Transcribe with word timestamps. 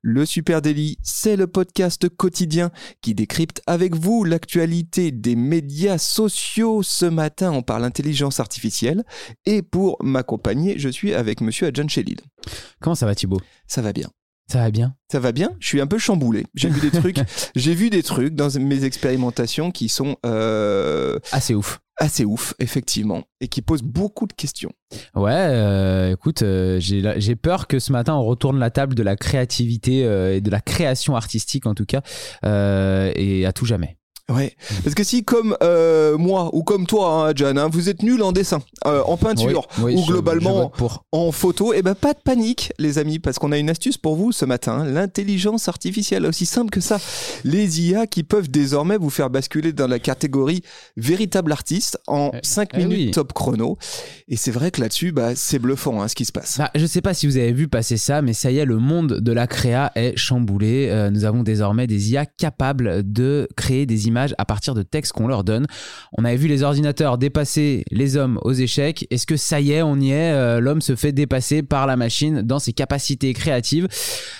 Le 0.00 0.24
Super 0.26 0.62
Daily, 0.62 0.98
c'est 1.02 1.36
le 1.36 1.46
podcast 1.46 2.08
quotidien 2.08 2.70
qui 3.00 3.14
décrypte 3.14 3.62
avec 3.66 3.94
vous 3.94 4.24
l'actualité 4.24 5.12
des 5.12 5.36
médias 5.36 5.98
sociaux. 5.98 6.82
Ce 6.82 7.06
matin, 7.06 7.52
on 7.52 7.62
parle 7.62 7.84
intelligence 7.84 8.40
artificielle 8.40 9.04
et 9.46 9.62
pour 9.62 9.96
m'accompagner, 10.02 10.78
je 10.78 10.88
suis 10.88 11.14
avec 11.14 11.40
monsieur 11.40 11.66
Adjan 11.66 11.88
Chelil. 11.88 12.18
Comment 12.80 12.94
ça 12.94 13.06
va 13.06 13.14
Thibaut? 13.14 13.40
Ça 13.66 13.82
va 13.82 13.92
bien. 13.92 14.08
Ça 14.50 14.58
va 14.58 14.70
bien? 14.70 14.94
Ça 15.10 15.20
va 15.20 15.32
bien? 15.32 15.50
Je 15.60 15.66
suis 15.66 15.80
un 15.80 15.86
peu 15.86 15.98
chamboulé. 15.98 16.46
J'ai 16.54 16.68
vu 16.68 16.80
des 16.80 16.90
trucs, 16.98 17.18
j'ai 17.54 17.74
vu 17.74 17.90
des 17.90 18.02
trucs 18.02 18.34
dans 18.34 18.50
mes 18.58 18.84
expérimentations 18.84 19.70
qui 19.70 19.88
sont 19.88 20.16
euh, 20.26 21.18
Assez 21.32 21.54
ouf. 21.54 21.80
Assez 21.98 22.24
ouf, 22.24 22.54
effectivement, 22.58 23.22
et 23.40 23.48
qui 23.48 23.62
posent 23.62 23.82
beaucoup 23.82 24.26
de 24.26 24.32
questions. 24.32 24.72
Ouais, 25.14 25.32
euh, 25.32 26.12
écoute, 26.12 26.42
euh, 26.42 26.78
j'ai 26.80 27.36
peur 27.36 27.66
que 27.66 27.78
ce 27.78 27.92
matin 27.92 28.14
on 28.14 28.24
retourne 28.24 28.58
la 28.58 28.70
table 28.70 28.94
de 28.94 29.02
la 29.02 29.16
créativité 29.16 30.04
euh, 30.04 30.36
et 30.36 30.40
de 30.40 30.50
la 30.50 30.60
création 30.60 31.16
artistique 31.16 31.66
en 31.66 31.74
tout 31.74 31.86
cas, 31.86 32.02
et 32.42 33.46
à 33.46 33.52
tout 33.52 33.66
jamais. 33.66 33.96
Ouais, 34.30 34.54
parce 34.84 34.94
que 34.94 35.02
si 35.02 35.24
comme 35.24 35.56
euh, 35.62 36.16
moi 36.16 36.48
ou 36.52 36.62
comme 36.62 36.86
toi, 36.86 37.28
hein, 37.28 37.32
Jan, 37.34 37.56
hein, 37.56 37.68
vous 37.70 37.88
êtes 37.88 38.02
nul 38.04 38.22
en 38.22 38.30
dessin, 38.30 38.60
euh, 38.86 39.02
en 39.04 39.16
peinture 39.16 39.66
Oui, 39.78 39.94
oui, 39.94 40.00
ou 40.00 40.06
globalement 40.06 40.50
je 40.56 40.62
vote 40.62 40.72
pour. 40.76 41.04
en 41.10 41.32
photo, 41.32 41.74
et 41.74 41.82
ben 41.82 41.94
pas 41.96 42.14
de 42.14 42.18
panique, 42.24 42.72
les 42.78 42.98
amis, 42.98 43.18
parce 43.18 43.38
qu'on 43.40 43.50
a 43.50 43.58
une 43.58 43.68
astuce 43.68 43.98
pour 43.98 44.14
vous 44.14 44.30
ce 44.30 44.44
matin. 44.44 44.84
L'intelligence 44.86 45.66
artificielle, 45.68 46.24
aussi 46.24 46.46
simple 46.46 46.70
que 46.70 46.80
ça. 46.80 46.98
Les 47.44 47.82
IA 47.82 48.06
qui 48.06 48.22
peuvent 48.22 48.48
désormais 48.48 48.96
vous 48.96 49.10
faire 49.10 49.28
basculer 49.28 49.72
dans 49.72 49.88
la 49.88 49.98
catégorie 49.98 50.62
véritable 50.96 51.50
artiste 51.50 51.98
en 52.06 52.30
Eh, 52.32 52.38
5 52.42 52.68
eh 52.74 52.78
minutes 52.78 52.98
oui. 53.06 53.10
top 53.10 53.32
chrono. 53.32 53.76
Et 54.28 54.36
c'est 54.36 54.52
vrai 54.52 54.70
que 54.70 54.80
là-dessus, 54.80 55.10
bah, 55.10 55.34
c'est 55.34 55.58
bluffant 55.58 56.00
hein, 56.00 56.06
ce 56.08 56.14
qui 56.14 56.24
se 56.24 56.32
passe. 56.32 56.58
Bah, 56.58 56.70
je 56.76 56.86
sais 56.86 57.02
pas 57.02 57.12
si 57.12 57.26
vous 57.26 57.36
avez 57.38 57.52
vu 57.52 57.66
passer 57.66 57.96
ça, 57.96 58.22
mais 58.22 58.32
ça 58.34 58.52
y 58.52 58.58
est, 58.58 58.64
le 58.64 58.78
monde 58.78 59.18
de 59.20 59.32
la 59.32 59.48
créa 59.48 59.90
est 59.96 60.16
chamboulé. 60.16 60.86
Euh, 60.90 61.10
nous 61.10 61.24
avons 61.24 61.42
désormais 61.42 61.88
des 61.88 62.12
IA 62.12 62.24
capables 62.24 63.02
de 63.04 63.48
créer 63.56 63.84
des 63.84 64.06
images 64.06 64.11
à 64.38 64.44
partir 64.44 64.74
de 64.74 64.82
textes 64.82 65.12
qu'on 65.12 65.26
leur 65.26 65.44
donne. 65.44 65.66
On 66.16 66.24
avait 66.24 66.36
vu 66.36 66.48
les 66.48 66.62
ordinateurs 66.62 67.18
dépasser 67.18 67.84
les 67.90 68.16
hommes 68.16 68.38
aux 68.42 68.52
échecs. 68.52 69.06
Est-ce 69.10 69.26
que 69.26 69.36
ça 69.36 69.60
y 69.60 69.72
est, 69.72 69.82
on 69.82 69.96
y 69.96 70.10
est 70.10 70.32
Euh, 70.32 70.60
L'homme 70.60 70.80
se 70.80 70.96
fait 70.96 71.12
dépasser 71.12 71.62
par 71.62 71.86
la 71.86 71.96
machine 71.96 72.42
dans 72.42 72.58
ses 72.58 72.72
capacités 72.72 73.32
créatives? 73.32 73.88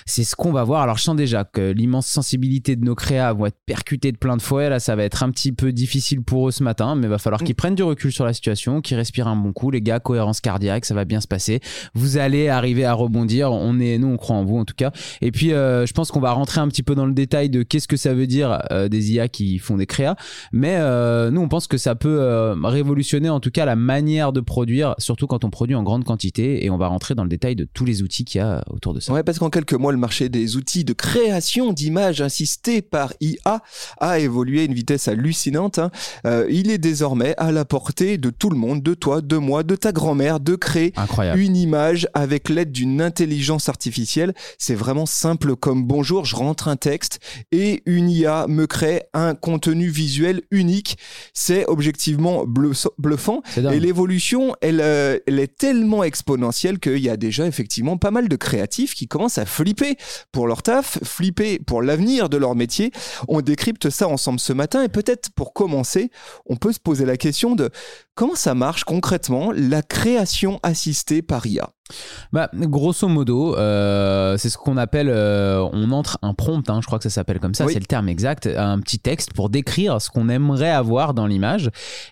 C'est 0.05 0.23
ce 0.23 0.35
qu'on 0.35 0.51
va 0.51 0.63
voir. 0.63 0.81
Alors 0.81 0.97
je 0.97 1.03
sens 1.03 1.15
déjà 1.15 1.43
que 1.43 1.71
l'immense 1.71 2.07
sensibilité 2.07 2.75
de 2.75 2.83
nos 2.83 2.95
créas 2.95 3.33
vont 3.33 3.45
être 3.45 3.57
percutées 3.65 4.11
de 4.11 4.17
plein 4.17 4.37
de 4.37 4.41
fouet. 4.41 4.69
Là, 4.69 4.79
ça 4.79 4.95
va 4.95 5.03
être 5.03 5.23
un 5.23 5.31
petit 5.31 5.51
peu 5.51 5.71
difficile 5.71 6.21
pour 6.21 6.47
eux 6.47 6.51
ce 6.51 6.63
matin, 6.63 6.95
mais 6.95 7.07
va 7.07 7.17
falloir 7.17 7.41
qu'ils 7.43 7.55
prennent 7.55 7.75
du 7.75 7.83
recul 7.83 8.11
sur 8.11 8.25
la 8.25 8.33
situation, 8.33 8.81
qu'ils 8.81 8.97
respirent 8.97 9.27
un 9.27 9.35
bon 9.35 9.53
coup. 9.53 9.71
Les 9.71 9.81
gars, 9.81 9.99
cohérence 9.99 10.41
cardiaque, 10.41 10.85
ça 10.85 10.93
va 10.93 11.05
bien 11.05 11.21
se 11.21 11.27
passer. 11.27 11.59
Vous 11.93 12.17
allez 12.17 12.49
arriver 12.49 12.85
à 12.85 12.93
rebondir. 12.93 13.51
On 13.51 13.79
est, 13.79 13.97
nous, 13.97 14.07
on 14.07 14.17
croit 14.17 14.35
en 14.35 14.43
vous 14.43 14.57
en 14.57 14.65
tout 14.65 14.75
cas. 14.75 14.91
Et 15.21 15.31
puis, 15.31 15.53
euh, 15.53 15.85
je 15.85 15.93
pense 15.93 16.11
qu'on 16.11 16.19
va 16.19 16.31
rentrer 16.31 16.61
un 16.61 16.67
petit 16.67 16.83
peu 16.83 16.95
dans 16.95 17.05
le 17.05 17.13
détail 17.13 17.49
de 17.49 17.63
qu'est-ce 17.63 17.87
que 17.87 17.97
ça 17.97 18.13
veut 18.13 18.27
dire 18.27 18.61
euh, 18.71 18.87
des 18.87 19.13
IA 19.13 19.27
qui 19.27 19.59
font 19.63 19.77
des 19.77 19.85
créas. 19.85 20.15
Mais 20.51 20.75
euh, 20.77 21.31
nous, 21.31 21.41
on 21.41 21.47
pense 21.47 21.67
que 21.67 21.77
ça 21.77 21.95
peut 21.95 22.19
euh, 22.21 22.55
révolutionner 22.63 23.29
en 23.29 23.39
tout 23.39 23.51
cas 23.51 23.65
la 23.65 23.75
manière 23.75 24.33
de 24.33 24.41
produire, 24.41 24.95
surtout 24.97 25.27
quand 25.27 25.43
on 25.43 25.49
produit 25.49 25.75
en 25.75 25.83
grande 25.83 26.03
quantité. 26.03 26.65
Et 26.65 26.69
on 26.69 26.77
va 26.77 26.87
rentrer 26.87 27.15
dans 27.15 27.23
le 27.23 27.29
détail 27.29 27.55
de 27.55 27.67
tous 27.71 27.85
les 27.85 28.01
outils 28.03 28.25
qu'il 28.25 28.39
y 28.39 28.41
a 28.41 28.63
autour 28.69 28.93
de 28.93 28.99
ça. 28.99 29.13
Ouais, 29.13 29.23
parce 29.23 29.39
qu'en 29.39 29.49
quelques 29.49 29.73
mois, 29.73 29.91
le 29.91 29.97
marché 29.97 30.29
des 30.29 30.55
outils 30.55 30.83
de 30.83 30.93
création 30.93 31.73
d'images 31.73 32.21
assistées 32.21 32.81
par 32.81 33.13
IA 33.21 33.61
a 33.99 34.19
évolué 34.19 34.61
à 34.61 34.63
une 34.63 34.73
vitesse 34.73 35.07
hallucinante. 35.07 35.79
hein. 35.79 35.91
Euh, 36.25 36.45
il 36.49 36.69
est 36.71 36.77
désormais 36.77 37.35
à 37.37 37.51
la 37.51 37.65
portée 37.65 38.17
de 38.17 38.29
tout 38.29 38.49
le 38.49 38.57
monde, 38.57 38.81
de 38.83 38.93
toi, 38.93 39.21
de 39.21 39.37
moi, 39.37 39.63
de 39.63 39.75
ta 39.75 39.91
grand-mère, 39.91 40.39
de 40.39 40.55
créer 40.55 40.93
Incroyable. 40.95 41.39
une 41.39 41.55
image 41.55 42.07
avec 42.13 42.49
l'aide 42.49 42.71
d'une 42.71 43.01
intelligence 43.01 43.69
artificielle. 43.69 44.33
C'est 44.57 44.75
vraiment 44.75 45.05
simple 45.05 45.55
comme 45.55 45.83
bonjour, 45.85 46.25
je 46.25 46.35
rentre 46.35 46.67
un 46.67 46.75
texte 46.75 47.19
et 47.51 47.81
une 47.85 48.09
IA 48.09 48.47
me 48.47 48.65
crée 48.67 49.03
un 49.13 49.35
contenu 49.35 49.52
visuel 49.89 50.41
unique. 50.51 50.97
C'est 51.33 51.65
objectivement 51.67 52.45
bluff- 52.45 52.87
bluffant. 52.97 53.41
Et 53.73 53.79
l'évolution, 53.79 54.55
elle, 54.61 54.81
euh, 54.81 55.19
elle 55.27 55.39
est 55.39 55.55
tellement 55.57 56.03
exponentielle 56.03 56.79
qu'il 56.79 56.99
y 56.99 57.09
a 57.09 57.17
déjà 57.17 57.45
effectivement 57.47 57.97
pas 57.97 58.11
mal 58.11 58.27
de 58.29 58.35
créatifs 58.35 58.93
qui 58.95 59.07
commencent 59.07 59.37
à 59.37 59.45
flipper 59.45 59.97
pour 60.31 60.47
leur 60.47 60.63
taf, 60.63 60.99
flipper 61.03 61.59
pour 61.59 61.81
l'avenir 61.81 62.29
de 62.29 62.37
leur 62.37 62.55
métier. 62.55 62.91
On 63.27 63.41
décrypte 63.41 63.89
ça 63.89 64.07
ensemble 64.07 64.39
ce 64.39 64.53
matin 64.53 64.83
et 64.83 64.89
peut-être 64.89 65.29
pour 65.31 65.53
commencer, 65.53 66.09
on 66.45 66.55
peut 66.55 66.71
se 66.73 66.79
poser 66.79 67.05
la 67.05 67.17
question 67.17 67.55
de 67.55 67.69
comment 68.15 68.35
ça 68.35 68.53
marche 68.55 68.83
concrètement 68.83 69.51
la 69.55 69.81
création 69.81 70.59
assistée 70.63 71.21
par 71.21 71.45
IA. 71.45 71.69
Bah, 72.31 72.49
grosso 72.53 73.07
modo, 73.09 73.55
euh, 73.57 74.37
c'est 74.37 74.49
ce 74.49 74.57
qu'on 74.57 74.77
appelle, 74.77 75.09
euh, 75.09 75.61
on 75.73 75.91
entre 75.91 76.17
un 76.21 76.33
prompt, 76.33 76.67
hein, 76.69 76.79
je 76.81 76.87
crois 76.87 76.97
que 76.97 77.03
ça 77.03 77.09
s'appelle 77.09 77.39
comme 77.41 77.53
ça, 77.53 77.65
Oui. 77.65 77.73
c'est 77.73 77.79
le 77.79 77.85
terme 77.85 78.07
exact, 78.07 78.47
un 78.47 78.79
petit 78.79 78.99
texte 78.99 79.33
pour 79.33 79.49
décrire 79.49 80.01
ce 80.01 80.09
qu'on 80.09 80.29
aimerait 80.29 80.71
avoir 80.71 81.13
dans 81.13 81.27
l'image. 81.27 81.69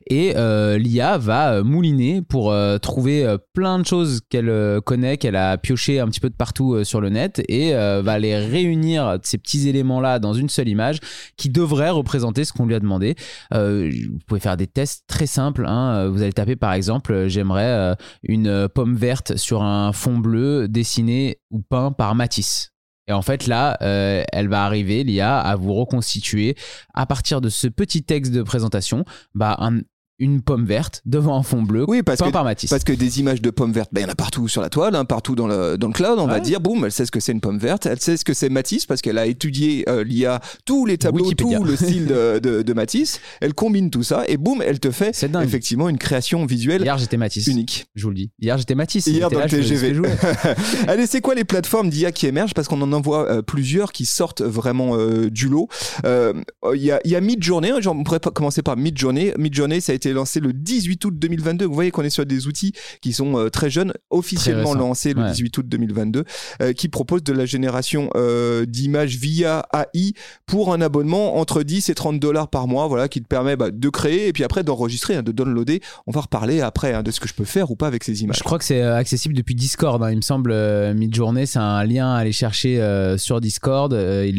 Et 0.08 0.34
euh, 0.36 0.78
l'IA 0.78 1.18
va 1.18 1.64
mouliner 1.64 2.22
pour 2.22 2.54
trouver 2.82 3.38
plein 3.54 3.80
de 3.80 3.86
choses 3.86 4.20
qu'elle 4.30 4.82
connaît, 4.86 5.18
qu'elle 5.18 5.38
a 5.38 5.58
pioché 5.58 6.00
un 6.02 6.08
petit 6.08 6.20
peu 6.20 6.30
de 6.30 6.36
partout 6.36 6.84
sur 6.84 7.00
le 7.00 7.10
net, 7.10 7.42
et 7.48 7.74
va 7.74 8.20
les 8.20 8.38
réunir, 8.38 9.18
ces 9.24 9.38
petits 9.38 9.70
éléments-là, 9.70 10.20
dans 10.20 10.34
une 10.34 10.50
seule 10.50 10.68
image 10.68 11.00
qui 11.38 11.50
devrait 11.50 11.90
représenter 11.92 12.44
ce 12.44 12.52
qu'on 12.54 12.66
lui 12.66 12.76
a 12.76 12.80
demandé. 12.80 13.16
Vous 13.52 14.20
pouvez 14.28 14.42
faire 14.42 14.58
des 14.58 14.68
tests 14.68 15.06
très 15.08 15.28
simples. 15.28 15.66
hein. 15.66 15.91
Vous 16.10 16.22
allez 16.22 16.34
taper 16.34 16.56
par 16.56 16.74
exemple, 16.74 17.14
euh, 17.14 17.28
j'aimerais 17.30 17.66
euh, 17.66 17.96
une 18.24 18.48
euh, 18.48 18.68
pomme 18.68 18.96
verte 18.96 19.36
sur 19.38 19.62
un 19.64 19.92
fond 19.94 20.18
bleu 20.18 20.68
dessiné 20.68 21.40
ou 21.52 21.62
peint 21.62 21.92
par 21.92 22.16
Matisse. 22.16 22.70
Et 23.08 23.14
en 23.14 23.22
fait, 23.24 23.48
là, 23.48 23.78
euh, 23.82 24.24
elle 24.32 24.48
va 24.48 24.64
arriver, 24.64 25.04
l'IA, 25.04 25.38
à 25.40 25.56
vous 25.56 25.74
reconstituer, 25.74 26.56
à 26.94 27.06
partir 27.06 27.42
de 27.42 27.50
ce 27.50 27.68
petit 27.68 28.04
texte 28.04 28.32
de 28.32 28.42
présentation, 28.44 29.04
bah, 29.34 29.58
un- 29.60 29.80
une 30.22 30.42
pomme 30.42 30.66
verte 30.66 31.02
devant 31.06 31.36
un 31.38 31.44
fond 31.44 31.62
bleu, 31.64 31.84
Oui, 31.88 32.04
parce 32.04 32.20
peint 32.20 32.28
que 32.28 32.32
par 32.32 32.44
Matisse. 32.46 32.70
Parce 32.70 32.84
que 32.86 32.94
des 32.94 33.20
images 33.20 33.42
de 33.42 33.50
pommes 33.50 33.74
vertes, 33.74 33.90
ben, 33.92 34.02
il 34.02 34.04
y 34.04 34.08
en 34.08 34.12
a 34.12 34.16
partout 34.16 34.48
sur 34.48 34.62
la 34.62 34.70
toile, 34.70 34.96
hein, 34.96 35.04
partout 35.04 35.36
dans 35.36 35.48
le, 35.48 35.78
dans 35.78 35.88
le 35.88 35.94
cloud. 35.94 36.18
On 36.20 36.28
va 36.28 36.40
dire, 36.40 36.62
boum, 36.62 36.86
elle 36.86 36.92
sait 36.92 37.06
ce 37.06 37.12
que 37.12 37.20
c'est 37.20 37.32
une 37.34 37.42
pomme 37.42 37.58
verte, 37.58 37.86
elle 37.88 38.00
sait 38.00 38.16
ce 38.16 38.24
que 38.24 38.34
c'est 38.34 38.48
Matisse 38.50 38.86
parce 38.86 39.02
qu'elle 39.02 39.18
a 39.18 39.26
étudié 39.26 39.84
euh, 39.90 40.04
l'IA, 40.04 40.40
tous 40.66 40.86
les 40.86 40.98
tableaux, 40.98 41.24
Wikipédia. 41.26 41.58
tout 41.58 41.64
le 41.64 41.76
style 41.76 42.06
de, 42.06 42.40
de, 42.40 42.62
de 42.62 42.74
Matisse. 42.74 43.20
Elle 43.42 43.54
combine 43.54 43.90
tout 43.90 44.04
ça 44.04 44.24
et 44.28 44.38
boum, 44.38 44.62
elle 44.66 44.80
te 44.80 44.92
fait 44.92 45.12
effectivement 45.44 45.90
une 45.90 45.98
création 45.98 46.46
visuelle 46.46 46.84
Hier, 46.84 46.98
j'étais 46.98 47.18
Matisse. 47.18 47.48
unique. 47.48 47.88
Je 47.96 48.04
vous 48.04 48.10
le 48.10 48.16
dis. 48.16 48.32
Hier, 48.40 48.58
j'étais 48.58 48.76
Matisse. 48.76 49.08
Hier 49.08 49.30
dans 49.30 49.40
là, 49.40 49.46
le 49.46 49.50
TGV. 49.52 50.00
Allez, 50.88 51.08
c'est 51.08 51.22
quoi 51.22 51.36
les 51.36 51.44
plateformes 51.46 51.90
d'IA 51.90 52.12
qui 52.12 52.28
émergent? 52.28 52.54
Parce 52.54 52.68
qu'on 52.68 52.82
en 52.82 52.94
envoie 52.94 53.30
euh, 53.30 53.42
plusieurs 53.42 53.92
qui 53.92 54.06
sortent 54.06 54.42
vraiment 54.42 54.96
euh, 54.98 55.30
du 55.30 55.48
lot. 55.48 55.68
Euh, 56.06 56.34
Il 56.76 56.82
y 56.84 56.92
a, 56.92 57.00
y 57.06 57.16
a 57.16 57.22
Midjourney, 57.22 57.72
hein, 57.72 57.82
genre, 57.82 57.96
on 57.98 58.04
pourrait 58.04 58.20
pas 58.20 58.32
commencer 58.32 58.62
par 58.62 58.78
Midjourney. 58.78 59.34
Midjourney, 59.38 59.82
ça 59.82 59.92
a 59.92 59.96
été 59.96 60.11
lancé 60.14 60.40
le 60.40 60.54
18 60.54 61.06
août 61.06 61.14
2022. 61.18 61.66
Vous 61.66 61.74
voyez 61.74 61.92
qu'on 61.92 62.04
est 62.04 62.10
sur 62.10 62.26
des 62.26 62.48
outils 62.48 62.74
qui 63.02 63.14
sont 63.14 63.38
euh, 63.38 63.50
très 63.50 63.70
jeunes, 63.70 63.94
officiellement 64.10 64.74
lancés 64.74 65.14
le 65.14 65.22
Ouais. 65.22 65.32
18 65.32 65.58
août 65.60 65.66
2022, 65.70 66.24
euh, 66.62 66.74
qui 66.74 66.90
proposent 66.90 67.24
de 67.24 67.34
la 67.34 67.46
génération 67.46 68.10
euh, 68.16 68.66
d'images 68.66 69.16
via 69.18 69.66
AI 69.74 70.14
pour 70.46 70.74
un 70.74 70.82
abonnement 70.82 71.38
entre 71.38 71.64
10 71.64 71.90
et 71.90 71.94
30 71.96 72.20
dollars 72.20 72.50
par 72.50 72.68
mois, 72.68 72.88
voilà, 72.88 73.08
qui 73.08 73.22
te 73.22 73.28
permet 73.28 73.56
bah, 73.56 73.70
de 73.72 73.90
créer 73.90 74.28
et 74.28 74.34
puis 74.34 74.44
après 74.44 74.64
d'enregistrer, 74.64 75.16
hein, 75.16 75.24
de 75.24 75.32
downloader. 75.32 75.82
On 76.08 76.12
va 76.12 76.22
reparler 76.22 76.62
après 76.62 76.94
hein, 76.94 77.04
de 77.04 77.12
ce 77.12 77.20
que 77.20 77.28
je 77.28 77.34
peux 77.34 77.46
faire 77.46 77.70
ou 77.72 77.76
pas 77.76 77.88
avec 77.88 78.04
ces 78.04 78.24
images. 78.24 78.38
Je 78.38 78.44
crois 78.44 78.58
que 78.58 78.66
c'est 78.66 78.82
accessible 78.82 79.36
depuis 79.36 79.54
Discord. 79.56 80.02
hein. 80.04 80.10
Il 80.12 80.18
me 80.18 80.22
semble, 80.22 80.52
euh, 80.52 80.94
Midjourney, 80.94 81.46
c'est 81.46 81.60
un 81.60 81.84
lien 81.84 82.14
à 82.14 82.18
aller 82.18 82.32
chercher 82.32 82.82
sur 83.18 83.42
Discord. 83.42 83.94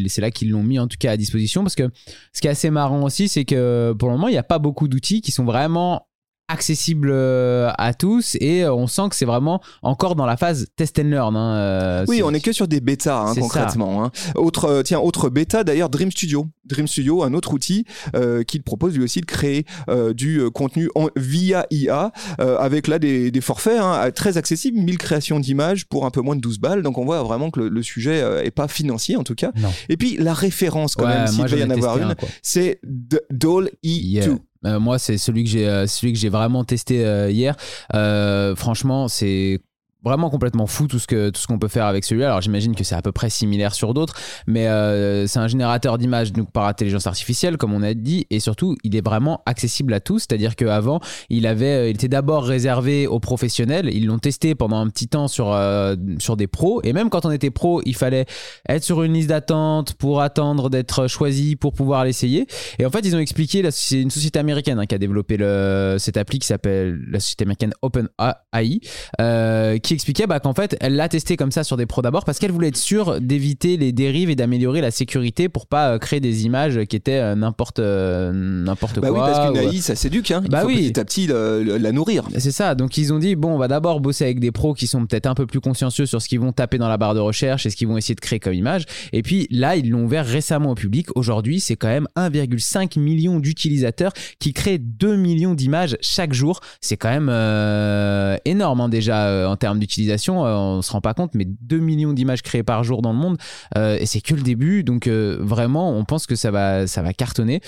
C'est 0.08 0.20
là 0.20 0.30
qu'ils 0.30 0.50
l'ont 0.50 0.62
mis 0.62 0.78
en 0.78 0.86
tout 0.88 0.96
cas 0.98 1.12
à 1.12 1.16
disposition. 1.16 1.62
Parce 1.62 1.74
que 1.74 1.88
ce 2.32 2.40
qui 2.40 2.46
est 2.48 2.50
assez 2.50 2.70
marrant 2.70 3.02
aussi, 3.04 3.28
c'est 3.28 3.44
que 3.44 3.92
pour 3.98 4.08
le 4.08 4.16
moment, 4.16 4.28
il 4.28 4.32
n'y 4.32 4.38
a 4.38 4.42
pas 4.42 4.58
beaucoup 4.58 4.88
d'outils 4.88 5.20
qui 5.20 5.30
sont 5.32 5.44
vraiment 5.44 5.61
accessible 6.48 7.08
euh, 7.10 7.70
à 7.78 7.94
tous 7.94 8.36
et 8.40 8.62
euh, 8.64 8.74
on 8.74 8.86
sent 8.86 9.08
que 9.08 9.16
c'est 9.16 9.24
vraiment 9.24 9.62
encore 9.80 10.16
dans 10.16 10.26
la 10.26 10.36
phase 10.36 10.66
test 10.76 10.98
and 10.98 11.04
learn. 11.04 11.34
hein, 11.34 11.54
euh, 11.54 12.04
Oui, 12.08 12.22
on 12.22 12.34
est 12.34 12.40
que 12.40 12.52
sur 12.52 12.68
des 12.68 12.80
bêtas 12.80 13.20
hein, 13.22 13.34
concrètement. 13.34 14.04
hein. 14.04 14.10
Autre, 14.34 14.82
tiens, 14.82 14.98
autre 15.00 15.30
bêta 15.30 15.64
d'ailleurs, 15.64 15.88
Dream 15.88 16.10
Studio. 16.10 16.46
Dream 16.64 16.86
Studio, 16.86 17.22
un 17.22 17.34
autre 17.34 17.52
outil 17.52 17.84
euh, 18.14 18.42
qui 18.42 18.60
propose 18.60 18.96
lui 18.96 19.04
aussi 19.04 19.20
de 19.20 19.26
créer 19.26 19.64
euh, 19.88 20.12
du 20.14 20.38
euh, 20.40 20.50
contenu 20.50 20.88
en- 20.94 21.08
via 21.16 21.66
IA 21.70 22.12
euh, 22.40 22.56
avec 22.58 22.86
là 22.88 22.98
des, 22.98 23.30
des 23.30 23.40
forfaits 23.40 23.78
hein, 23.80 24.10
très 24.14 24.36
accessibles, 24.36 24.78
1000 24.78 24.98
créations 24.98 25.40
d'images 25.40 25.86
pour 25.86 26.06
un 26.06 26.10
peu 26.10 26.20
moins 26.20 26.36
de 26.36 26.40
12 26.40 26.58
balles. 26.60 26.82
Donc 26.82 26.98
on 26.98 27.04
voit 27.04 27.22
vraiment 27.22 27.50
que 27.50 27.60
le, 27.60 27.68
le 27.68 27.82
sujet 27.82 28.18
est 28.44 28.50
pas 28.50 28.68
financier 28.68 29.16
en 29.16 29.24
tout 29.24 29.34
cas. 29.34 29.50
Non. 29.56 29.70
Et 29.88 29.96
puis 29.96 30.16
la 30.18 30.34
référence 30.34 30.94
quand 30.94 31.04
Ouais, 31.06 31.14
même, 31.14 31.26
s'il 31.26 31.44
devait 31.44 31.60
y 31.60 31.64
en 31.64 31.70
avoir 31.70 31.98
une, 31.98 32.14
c'est 32.42 32.80
Doll 33.30 33.70
E2. 33.84 33.88
Yeah. 34.12 34.26
Euh, 34.64 34.78
moi, 34.78 34.98
c'est 35.00 35.18
celui 35.18 35.42
que 35.42 35.50
j'ai, 35.50 35.86
celui 35.88 36.12
que 36.12 36.18
j'ai 36.20 36.28
vraiment 36.28 36.62
testé 36.64 36.96
hier. 37.30 37.56
Franchement, 38.56 39.08
c'est 39.08 39.60
vraiment 40.04 40.30
complètement 40.30 40.66
fou 40.66 40.88
tout 40.88 40.98
ce 40.98 41.06
que 41.06 41.30
tout 41.30 41.40
ce 41.40 41.46
qu'on 41.46 41.58
peut 41.58 41.68
faire 41.68 41.86
avec 41.86 42.04
celui-là. 42.04 42.28
Alors 42.28 42.40
j'imagine 42.40 42.74
que 42.74 42.84
c'est 42.84 42.94
à 42.94 43.02
peu 43.02 43.12
près 43.12 43.30
similaire 43.30 43.74
sur 43.74 43.94
d'autres, 43.94 44.14
mais 44.46 44.68
euh, 44.68 45.26
c'est 45.26 45.38
un 45.38 45.48
générateur 45.48 45.98
d'images 45.98 46.32
donc 46.32 46.50
par 46.50 46.66
intelligence 46.66 47.06
artificielle 47.06 47.56
comme 47.56 47.72
on 47.72 47.82
a 47.82 47.94
dit, 47.94 48.26
et 48.30 48.40
surtout 48.40 48.76
il 48.84 48.96
est 48.96 49.04
vraiment 49.04 49.42
accessible 49.46 49.92
à 49.94 50.00
tous. 50.00 50.20
C'est-à-dire 50.20 50.56
qu'avant 50.56 51.00
il 51.30 51.46
avait, 51.46 51.66
euh, 51.66 51.88
il 51.88 51.94
était 51.94 52.08
d'abord 52.08 52.44
réservé 52.44 53.06
aux 53.06 53.20
professionnels. 53.20 53.88
Ils 53.92 54.06
l'ont 54.06 54.18
testé 54.18 54.54
pendant 54.54 54.78
un 54.78 54.88
petit 54.88 55.08
temps 55.08 55.28
sur 55.28 55.52
euh, 55.52 55.94
sur 56.18 56.36
des 56.36 56.46
pros, 56.46 56.80
et 56.82 56.92
même 56.92 57.10
quand 57.10 57.24
on 57.24 57.30
était 57.30 57.50
pro, 57.50 57.80
il 57.84 57.94
fallait 57.96 58.26
être 58.68 58.84
sur 58.84 59.02
une 59.02 59.12
liste 59.12 59.28
d'attente 59.28 59.94
pour 59.94 60.20
attendre 60.20 60.70
d'être 60.70 61.06
choisi 61.06 61.56
pour 61.56 61.72
pouvoir 61.72 62.04
l'essayer. 62.04 62.46
Et 62.78 62.86
en 62.86 62.90
fait 62.90 63.00
ils 63.00 63.14
ont 63.14 63.20
expliqué, 63.20 63.62
c'est 63.70 64.00
une 64.00 64.10
société 64.10 64.38
américaine 64.38 64.78
hein, 64.78 64.86
qui 64.86 64.94
a 64.94 64.98
développé 64.98 65.36
le, 65.36 65.96
cette 65.98 66.16
appli 66.16 66.38
qui 66.38 66.46
s'appelle 66.46 67.00
la 67.10 67.20
société 67.20 67.44
américaine 67.44 67.72
OpenAI, 67.82 68.80
euh, 69.20 69.78
qui 69.78 69.91
expliquait 69.92 70.26
bah, 70.26 70.40
qu'en 70.40 70.54
fait, 70.54 70.76
elle 70.80 70.96
l'a 70.96 71.08
testé 71.08 71.36
comme 71.36 71.50
ça 71.52 71.64
sur 71.64 71.76
des 71.76 71.86
pros 71.86 72.02
d'abord 72.02 72.24
parce 72.24 72.38
qu'elle 72.38 72.52
voulait 72.52 72.68
être 72.68 72.76
sûre 72.76 73.20
d'éviter 73.20 73.76
les 73.76 73.92
dérives 73.92 74.30
et 74.30 74.36
d'améliorer 74.36 74.80
la 74.80 74.90
sécurité 74.90 75.48
pour 75.48 75.66
pas 75.66 75.90
euh, 75.94 75.98
créer 75.98 76.20
des 76.20 76.44
images 76.44 76.80
qui 76.84 76.96
étaient 76.96 77.18
euh, 77.18 77.34
n'importe 77.34 77.78
euh, 77.78 78.32
n'importe 78.32 78.98
Bah 79.00 79.08
oui, 79.10 79.16
quoi. 79.18 79.30
parce 79.30 79.48
qu'une 79.52 79.58
ou- 79.66 79.70
AI, 79.72 79.78
ça 79.80 79.94
s'éduque. 79.94 80.30
Hein. 80.30 80.40
Il 80.44 80.50
Bah 80.50 80.60
faut 80.62 80.66
oui. 80.68 80.90
petit 80.90 81.00
à 81.00 81.04
petit 81.04 81.26
le- 81.26 81.62
le- 81.62 81.76
la 81.78 81.92
nourrir. 81.92 82.24
C'est 82.38 82.50
ça. 82.50 82.74
Donc 82.74 82.96
ils 82.98 83.12
ont 83.12 83.18
dit 83.18 83.36
bon, 83.36 83.54
on 83.54 83.58
va 83.58 83.68
d'abord 83.68 84.00
bosser 84.00 84.24
avec 84.24 84.40
des 84.40 84.50
pros 84.52 84.74
qui 84.74 84.86
sont 84.86 85.04
peut-être 85.06 85.26
un 85.26 85.34
peu 85.34 85.46
plus 85.46 85.60
consciencieux 85.60 86.06
sur 86.06 86.20
ce 86.22 86.28
qu'ils 86.28 86.40
vont 86.40 86.52
taper 86.52 86.78
dans 86.78 86.88
la 86.88 86.96
barre 86.96 87.14
de 87.14 87.20
recherche 87.20 87.66
et 87.66 87.70
ce 87.70 87.76
qu'ils 87.76 87.88
vont 87.88 87.96
essayer 87.96 88.14
de 88.14 88.20
créer 88.20 88.40
comme 88.40 88.54
image. 88.54 88.84
Et 89.12 89.22
puis 89.22 89.46
là, 89.50 89.76
ils 89.76 89.88
l'ont 89.90 90.04
ouvert 90.04 90.26
récemment 90.26 90.70
au 90.70 90.74
public. 90.74 91.08
Aujourd'hui, 91.16 91.60
c'est 91.60 91.76
quand 91.76 91.88
même 91.88 92.06
1,5 92.16 92.98
million 92.98 93.38
d'utilisateurs 93.40 94.12
qui 94.38 94.52
créent 94.52 94.78
2 94.78 95.16
millions 95.16 95.54
d'images 95.54 95.96
chaque 96.00 96.32
jour. 96.32 96.60
C'est 96.80 96.96
quand 96.96 97.10
même 97.10 97.28
euh, 97.30 98.36
énorme 98.44 98.80
hein, 98.80 98.88
déjà 98.88 99.26
euh, 99.26 99.46
en 99.46 99.56
termes 99.56 99.78
d'utilisation. 99.82 100.46
Euh, 100.46 100.54
on 100.54 100.82
se 100.82 100.92
rend 100.92 101.00
pas 101.00 101.14
compte, 101.14 101.34
mais 101.34 101.46
2 101.46 101.78
millions 101.78 102.12
d'images 102.12 102.42
créées 102.42 102.62
par 102.62 102.84
jour 102.84 103.02
dans 103.02 103.12
le 103.12 103.18
monde 103.18 103.36
euh, 103.76 103.96
et 103.98 104.06
c'est 104.06 104.20
que 104.20 104.34
le 104.34 104.42
début. 104.42 104.84
Donc 104.84 105.06
euh, 105.06 105.38
vraiment, 105.40 105.96
on 105.96 106.04
pense 106.04 106.26
que 106.26 106.36
ça 106.36 106.50
va, 106.50 106.86
ça 106.86 107.02
va 107.02 107.12
cartonner. 107.12 107.60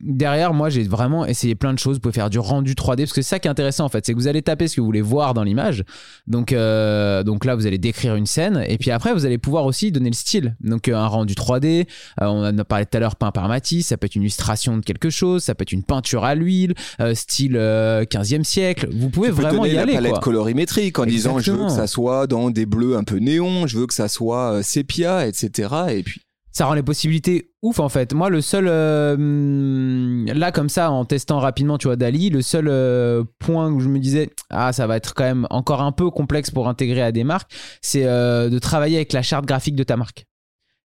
Derrière, 0.00 0.54
moi, 0.54 0.70
j'ai 0.70 0.84
vraiment 0.84 1.26
essayé 1.26 1.54
plein 1.54 1.72
de 1.72 1.78
choses. 1.78 1.96
Vous 1.96 2.00
pouvez 2.00 2.12
faire 2.12 2.30
du 2.30 2.38
rendu 2.38 2.74
3D 2.74 2.98
parce 2.98 3.12
que 3.12 3.22
c'est 3.22 3.30
ça 3.30 3.38
qui 3.38 3.48
est 3.48 3.50
intéressant 3.50 3.84
en 3.84 3.88
fait, 3.88 4.04
c'est 4.06 4.12
que 4.12 4.18
vous 4.18 4.28
allez 4.28 4.42
taper 4.42 4.68
ce 4.68 4.76
que 4.76 4.80
vous 4.80 4.86
voulez 4.86 5.00
voir 5.00 5.34
dans 5.34 5.42
l'image. 5.42 5.84
Donc, 6.26 6.52
donc 6.52 7.44
là, 7.44 7.54
vous 7.54 7.66
allez 7.66 7.78
décrire 7.78 8.14
une 8.16 8.26
scène 8.26 8.64
et 8.66 8.78
puis 8.78 8.90
après, 8.90 9.12
vous 9.12 9.26
allez 9.26 9.38
pouvoir 9.38 9.64
aussi 9.64 9.92
donner 9.92 10.10
le 10.10 10.14
style. 10.14 10.56
Donc 10.60 10.88
un 10.88 11.06
rendu 11.06 11.34
3D. 11.34 11.86
euh, 12.20 12.26
on 12.26 12.44
en 12.46 12.58
a 12.58 12.64
parlé 12.64 12.86
tout 12.86 12.96
à 12.96 13.00
l'heure, 13.00 13.16
peint 13.16 13.30
par 13.30 13.48
Matisse. 13.48 13.88
Ça 13.88 13.96
peut 13.96 14.06
être 14.06 14.14
une 14.14 14.22
illustration 14.22 14.76
de 14.76 14.82
quelque 14.82 15.10
chose. 15.10 15.42
Ça 15.42 15.54
peut 15.54 15.62
être 15.62 15.72
une 15.72 15.82
peinture 15.82 16.24
à 16.24 16.34
l'huile, 16.34 16.74
style 17.14 17.56
euh, 17.56 18.04
15e 18.04 18.44
siècle. 18.44 18.88
Vous 18.92 19.10
pouvez 19.10 19.30
vraiment 19.30 19.64
y 19.64 19.72
la 19.72 19.82
aller. 19.82 19.94
palette 19.94 20.12
quoi. 20.12 20.20
colorimétrique 20.20 20.98
en 21.02 21.06
disant 21.06 21.38
je 21.38 21.52
veux 21.52 21.66
que 21.66 21.72
ça 21.72 21.86
soit 21.86 22.26
dans 22.26 22.50
des 22.50 22.66
bleus 22.66 22.96
un 22.96 23.04
peu 23.04 23.16
néon, 23.16 23.66
je 23.66 23.78
veux 23.78 23.86
que 23.86 23.94
ça 23.94 24.08
soit 24.08 24.52
euh, 24.52 24.62
sépia, 24.62 25.26
etc. 25.26 25.68
Et 25.90 26.02
puis 26.02 26.22
ça 26.52 26.66
rend 26.66 26.74
les 26.74 26.82
possibilités 26.82 27.50
ouf 27.62 27.80
en 27.80 27.88
fait. 27.88 28.12
Moi, 28.12 28.28
le 28.28 28.42
seul 28.42 28.66
euh, 28.68 30.26
là 30.26 30.52
comme 30.52 30.68
ça 30.68 30.90
en 30.90 31.04
testant 31.04 31.38
rapidement, 31.38 31.78
tu 31.78 31.88
vois 31.88 31.96
Dali, 31.96 32.28
le 32.28 32.42
seul 32.42 32.68
euh, 32.68 33.24
point 33.38 33.70
où 33.70 33.80
je 33.80 33.88
me 33.88 33.98
disais 33.98 34.30
ah 34.50 34.72
ça 34.72 34.86
va 34.86 34.96
être 34.96 35.14
quand 35.14 35.24
même 35.24 35.46
encore 35.50 35.80
un 35.80 35.92
peu 35.92 36.10
complexe 36.10 36.50
pour 36.50 36.68
intégrer 36.68 37.02
à 37.02 37.10
des 37.10 37.24
marques, 37.24 37.50
c'est 37.80 38.04
euh, 38.04 38.50
de 38.50 38.58
travailler 38.58 38.96
avec 38.96 39.14
la 39.14 39.22
charte 39.22 39.46
graphique 39.46 39.76
de 39.76 39.84
ta 39.84 39.96
marque. 39.96 40.26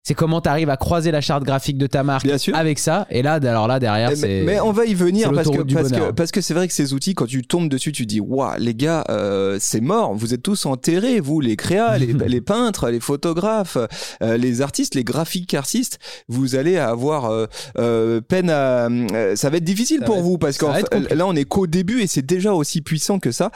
C'est 0.07 0.13
comment 0.13 0.39
tu 0.39 0.47
arrives 0.47 0.69
à 0.69 0.77
croiser 0.77 1.11
la 1.11 1.19
charte 1.19 1.43
graphique 1.43 1.77
de 1.77 1.85
ta 1.85 2.01
marque 2.01 2.23
Bien 2.25 2.37
sûr. 2.37 2.55
avec 2.55 2.79
ça. 2.79 3.05
Et 3.09 3.21
là, 3.21 3.33
alors 3.33 3.67
là 3.67 3.77
derrière, 3.77 4.11
mais, 4.11 4.15
c'est. 4.15 4.43
mais 4.45 4.61
on 4.61 4.71
va 4.71 4.85
y 4.85 4.93
venir 4.93 5.33
parce 5.33 5.49
que 5.49 5.61
parce 5.73 5.91
que 5.91 6.11
parce 6.11 6.31
que 6.31 6.39
c'est 6.39 6.53
vrai 6.53 6.69
que 6.69 6.73
ces 6.73 6.93
outils 6.93 7.13
quand 7.13 7.25
tu 7.25 7.41
tombes 7.41 7.67
dessus 7.67 7.91
tu 7.91 8.05
dis 8.05 8.21
waouh 8.21 8.53
les 8.57 8.73
gars 8.73 9.03
euh, 9.09 9.57
c'est 9.59 9.81
mort 9.81 10.15
vous 10.15 10.33
êtes 10.33 10.41
tous 10.43 10.65
enterrés 10.65 11.19
vous 11.19 11.41
les 11.41 11.57
créas 11.57 11.97
les, 11.97 12.13
les 12.27 12.39
peintres 12.39 12.89
les 12.89 13.01
photographes 13.01 13.77
euh, 14.23 14.37
les 14.37 14.61
artistes 14.61 14.95
les 14.95 15.03
graphiques 15.03 15.53
artistes 15.53 15.99
vous 16.29 16.55
allez 16.55 16.77
avoir 16.77 17.25
euh, 17.25 17.45
euh, 17.77 18.21
peine 18.21 18.49
à 18.49 18.87
euh, 18.87 19.35
ça 19.35 19.49
va 19.49 19.57
être 19.57 19.65
difficile 19.65 19.99
Ça 19.99 20.05
pour 20.05 20.15
être- 20.19 20.23
vous 20.23 20.37
parce 20.37 20.57
qu'en 20.57 20.71
là 20.71 21.27
on 21.27 21.35
est 21.35 21.43
qu'au 21.43 21.67
début 21.67 22.01
et 22.01 22.07
c'est 22.07 22.25
déjà 22.25 22.53
aussi 22.53 22.79
puissant 22.81 23.19
que 23.19 23.31
ça 23.33 23.51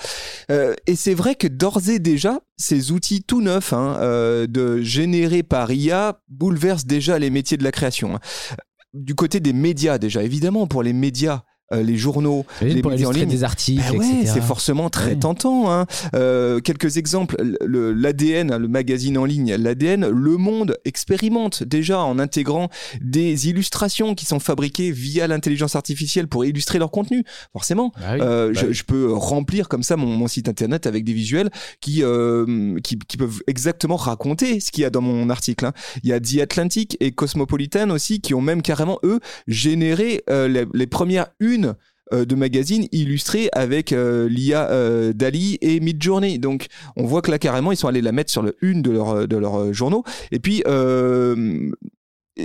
Euh, 0.51 0.74
et 0.86 0.97
c'est 0.97 1.13
vrai 1.13 1.36
que 1.36 1.47
d'ores 1.47 1.88
et 1.89 2.00
déjà 2.00 2.39
ces 2.61 2.91
outils 2.91 3.23
tout 3.23 3.41
neufs 3.41 3.73
hein, 3.73 3.97
euh, 3.99 4.47
de 4.47 4.81
générer 4.81 5.43
par 5.43 5.71
IA 5.71 6.21
bouleversent 6.29 6.85
déjà 6.85 7.19
les 7.19 7.29
métiers 7.29 7.57
de 7.57 7.63
la 7.63 7.71
création 7.71 8.15
hein. 8.15 8.19
du 8.93 9.15
côté 9.15 9.39
des 9.39 9.53
médias 9.53 9.97
déjà 9.97 10.23
évidemment 10.23 10.67
pour 10.67 10.83
les 10.83 10.93
médias 10.93 11.43
euh, 11.73 11.83
les 11.83 11.97
journaux 11.97 12.45
les 12.62 12.81
médias 12.81 13.07
en 13.07 13.12
ligne. 13.12 13.27
des 13.29 13.44
articles, 13.44 13.81
Ben 13.91 13.97
ouais, 14.00 14.25
c'est 14.25 14.41
forcément 14.41 14.89
très 14.89 15.12
Ouais. 15.12 15.15
tentant. 15.19 15.71
Hein. 15.71 15.85
Euh, 16.15 16.59
quelques 16.59 16.97
exemples. 16.97 17.35
Le- 17.65 17.91
L'ADN, 17.94 18.56
le 18.57 18.68
magazine 18.68 19.18
en 19.18 19.25
ligne, 19.25 19.56
l'ADN, 19.56 20.07
Le 20.09 20.38
Monde 20.38 20.77
expérimente 20.85 21.63
déjà 21.63 22.00
en 22.03 22.19
intégrant 22.19 22.69
des 23.01 23.47
illustrations 23.50 24.15
qui 24.15 24.25
sont 24.25 24.39
fabriquées 24.39 24.91
via 24.91 25.27
l'intelligence 25.27 25.75
artificielle 25.75 26.27
pour 26.27 26.45
illustrer 26.45 26.79
leur 26.79 26.91
contenu. 26.91 27.23
Forcément, 27.53 27.91
Bah 28.00 28.13
oui. 28.13 28.19
euh, 28.21 28.51
Bah 28.53 28.62
je, 28.68 28.71
je 28.73 28.83
peux 28.83 29.12
remplir 29.13 29.68
comme 29.69 29.83
ça 29.83 29.97
mon, 29.97 30.07
mon 30.07 30.27
site 30.27 30.47
internet 30.50 30.88
avec 30.88 31.03
des 31.03 31.13
visuels 31.13 31.50
qui, 31.79 32.03
euh, 32.03 32.79
qui, 32.83 32.97
qui 33.07 33.18
peuvent 33.18 33.41
exactement 33.47 33.95
raconter 33.95 34.59
ce 34.59 34.71
qu'il 34.71 34.81
y 34.83 34.85
a 34.85 34.89
dans 34.89 35.01
mon 35.01 35.29
article. 35.29 35.65
hein. 35.65 35.73
Il 36.03 36.09
y 36.09 36.13
a 36.13 36.19
The 36.19 36.39
Atlantic 36.41 36.97
et 37.00 37.12
Cosmopolitan 37.12 37.89
aussi 37.89 38.21
qui 38.21 38.33
ont 38.33 38.41
même 38.41 38.62
carrément, 38.62 39.00
eux, 39.03 39.19
généré 39.47 40.23
euh, 40.29 40.47
les, 40.47 40.65
les 40.73 40.88
premières 40.88 41.27
unes 41.39 41.60
euh, 42.13 42.25
de 42.25 42.35
magazines 42.35 42.87
illustrées 42.91 43.47
avec 43.53 43.93
euh, 43.93 44.27
l'IA 44.27 44.69
euh, 44.69 45.13
Dali 45.13 45.57
et 45.61 45.79
Midjourney. 45.79 46.39
Donc 46.39 46.65
on 46.97 47.05
voit 47.05 47.21
que 47.21 47.31
là 47.31 47.39
carrément 47.39 47.71
ils 47.71 47.77
sont 47.77 47.87
allés 47.87 48.01
la 48.01 48.11
mettre 48.11 48.29
sur 48.29 48.41
le 48.41 48.57
une 48.61 48.81
de 48.81 48.91
leurs 48.91 49.29
de 49.29 49.37
leurs 49.37 49.71
journaux. 49.73 50.03
Et 50.31 50.39
puis 50.39 50.61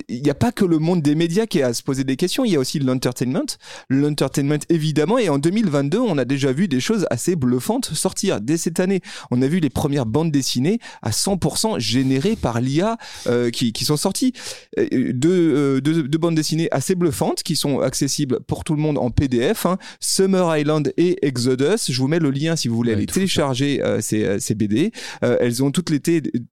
il 0.09 0.23
n'y 0.23 0.31
a 0.31 0.35
pas 0.35 0.50
que 0.53 0.65
le 0.65 0.79
monde 0.79 1.00
des 1.03 1.15
médias 1.15 1.47
qui 1.47 1.62
a 1.62 1.69
à 1.69 1.75
se 1.75 1.83
poser 1.83 2.03
des 2.05 2.17
questions, 2.17 2.44
il 2.44 2.50
y 2.53 2.56
a 2.56 2.59
aussi 2.61 2.79
l'entertainment. 2.81 3.47
L'entertainment, 3.88 4.59
évidemment, 4.69 5.19
et 5.19 5.29
en 5.29 5.38
2022, 5.38 5.99
on 5.99 6.19
a 6.19 6.25
déjà 6.25 6.53
vu 6.53 6.69
des 6.69 6.81
choses 6.81 7.06
assez 7.11 7.37
bluffantes 7.37 7.87
sortir. 7.94 8.41
Dès 8.41 8.56
cette 8.56 8.81
année, 8.81 9.00
on 9.31 9.41
a 9.43 9.47
vu 9.47 9.61
les 9.61 9.71
premières 9.71 10.06
bandes 10.06 10.31
dessinées 10.33 10.79
à 11.03 11.11
100% 11.11 11.79
générées 11.79 12.37
par 12.37 12.61
l'IA 12.61 12.97
euh, 13.27 13.50
qui, 13.50 13.73
qui 13.73 13.85
sont 13.85 13.97
sorties. 13.97 14.33
Euh, 14.79 15.12
Deux, 15.12 15.55
euh, 15.56 15.81
deux, 15.81 16.03
deux 16.03 16.19
bandes 16.19 16.35
dessinées 16.35 16.69
assez 16.73 16.94
bluffantes 16.94 17.43
qui 17.43 17.55
sont 17.56 17.81
accessibles 17.81 18.41
pour 18.41 18.65
tout 18.65 18.75
le 18.75 18.81
monde 18.81 18.99
en 18.99 19.11
PDF. 19.11 19.67
hein. 19.67 19.79
Summer 20.00 20.56
Island 20.59 20.93
et 20.97 21.25
Exodus. 21.27 21.91
Je 21.91 22.00
vous 22.00 22.09
mets 22.09 22.19
le 22.19 22.31
lien 22.31 22.56
si 22.56 22.69
vous 22.69 22.75
voulez 22.77 22.91
Ouais, 22.91 22.97
aller 22.99 23.06
télécharger 23.06 23.83
euh, 23.85 24.00
ces, 24.00 24.41
ces 24.41 24.55
BD. 24.55 24.91
Elles 25.23 25.62
ont 25.62 25.71
toutes 25.71 25.91
les, 25.91 26.00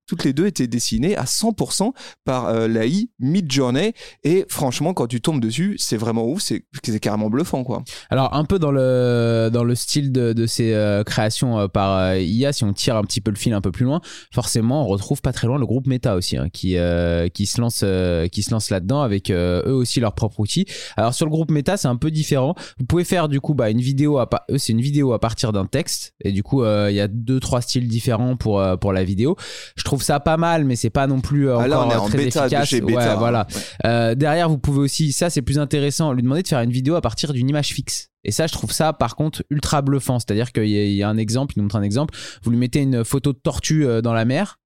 toutes 0.07 0.25
les 0.25 0.33
deux 0.33 0.47
été 0.47 0.67
dessinées 0.67 1.17
à 1.17 1.25
100% 1.25 1.93
par 2.25 2.69
l'AI 2.69 3.09
Midjourney 3.25 3.93
et 4.23 4.45
franchement 4.49 4.95
quand 4.95 5.07
tu 5.07 5.21
tombes 5.21 5.41
dessus 5.41 5.77
c'est 5.79 5.97
vraiment 5.97 6.27
ouf 6.27 6.41
c'est 6.43 6.65
carrément 7.01 7.31
bluffant 7.31 7.65
quoi 7.65 7.83
Alors 8.11 8.35
un 8.35 8.45
peu 8.45 8.59
dans 8.59 8.71
le 8.71 9.51
dans 9.53 9.65
le 9.65 9.75
style 9.75 10.13
de, 10.13 10.33
de 10.33 10.47
ces 10.47 10.73
euh, 10.75 11.03
créations 11.05 11.59
euh, 11.59 11.69
par 11.69 11.97
euh, 11.99 12.19
IA, 12.19 12.53
si 12.53 12.65
on 12.65 12.73
tire 12.73 12.97
un 12.97 13.03
petit 13.03 13.21
peu 13.21 13.31
le 13.31 13.37
fil 13.37 13.53
un 13.53 13.61
peu 13.61 13.73
plus 13.73 13.85
loin, 13.85 14.01
forcément 14.33 14.85
on 14.85 14.87
retrouve 14.87 15.21
pas 15.23 15.33
très 15.33 15.47
loin 15.47 15.59
le 15.59 15.67
groupe 15.67 15.87
Meta 15.87 16.17
aussi, 16.17 16.37
hein, 16.37 16.49
qui 16.53 16.77
euh, 16.77 17.29
qui 17.29 17.47
se 17.47 17.61
lance 17.61 17.85
qui 18.31 18.43
se 18.43 18.51
lance 18.51 18.71
là-dedans 18.71 19.01
avec 19.01 19.31
eux 19.31 19.63
aussi 19.67 20.01
leur 20.01 20.15
propre 20.15 20.41
outil. 20.41 20.67
Alors 20.97 21.15
sur 21.15 21.27
le 21.27 21.31
groupe 21.31 21.51
Meta 21.51 21.77
c'est 21.77 21.89
un 21.89 21.97
peu 21.97 22.11
différent. 22.11 22.55
Vous 22.79 22.87
pouvez 22.87 23.05
faire 23.05 23.29
du 23.29 23.41
coup 23.41 23.55
bah, 23.55 23.71
une 23.71 23.81
vidéo 23.81 24.19
à 24.19 24.29
eux 24.51 24.59
c'est 24.59 24.73
une 24.73 24.81
vidéo 24.81 25.13
à 25.13 25.19
partir 25.21 25.53
d'un 25.53 25.67
texte 25.67 26.15
et 26.23 26.33
du 26.33 26.43
coup 26.43 26.65
il 26.65 26.95
y 26.95 27.01
a 27.01 27.09
deux 27.09 27.41
trois 27.41 27.61
styles 27.61 27.89
différents 27.89 28.37
pour 28.37 28.63
pour 28.81 28.93
la 28.93 29.05
vidéo. 29.05 29.37
Je 29.77 29.85
trouve 29.85 30.03
ça 30.03 30.21
pas 30.21 30.37
mal 30.37 30.65
mais 30.65 30.77
c'est 30.77 30.91
pas 30.91 31.07
non 31.07 31.21
plus 31.21 31.49
euh, 31.49 31.59
Ah, 31.59 31.87
on 31.87 31.91
est 31.91 31.95
en 31.95 32.07
très 32.09 32.19
bêta 32.19 32.41
de 32.41 32.47
efficace. 32.47 32.69
chez 32.69 32.81
bêta, 32.81 33.14
Ouais, 33.14 33.14
voilà. 33.17 33.47
Euh, 33.85 34.15
derrière, 34.15 34.49
vous 34.49 34.59
pouvez 34.59 34.81
aussi, 34.81 35.13
ça 35.13 35.31
c'est 35.31 35.43
plus 35.43 35.59
intéressant, 35.59 36.13
lui 36.13 36.23
demander 36.23 36.43
de 36.43 36.49
faire 36.49 36.61
une 36.61 36.71
vidéo 36.71 36.95
à 36.95 37.01
partir 37.01 37.33
d'une 37.33 37.49
image 37.49 37.69
fixe. 37.69 38.11
Et 38.25 38.31
ça, 38.31 38.47
je 38.47 38.53
trouve 38.53 38.73
ça 38.73 38.93
par 38.93 39.17
contre 39.17 39.45
ultra 39.51 39.83
bluffant. 39.83 40.19
C'est-à-dire 40.19 40.53
qu'il 40.53 40.67
y, 40.67 40.95
y 40.95 41.03
a 41.03 41.09
un 41.09 41.17
exemple, 41.17 41.55
il 41.57 41.59
nous 41.59 41.65
montre 41.65 41.77
un 41.77 41.83
exemple. 41.83 42.15
Vous 42.43 42.51
lui 42.51 42.59
mettez 42.59 42.81
une 42.81 43.05
photo 43.05 43.33
de 43.33 43.39
tortue 43.39 43.87
euh, 43.87 44.01
dans 44.01 44.13
la 44.13 44.25
mer. 44.25 44.59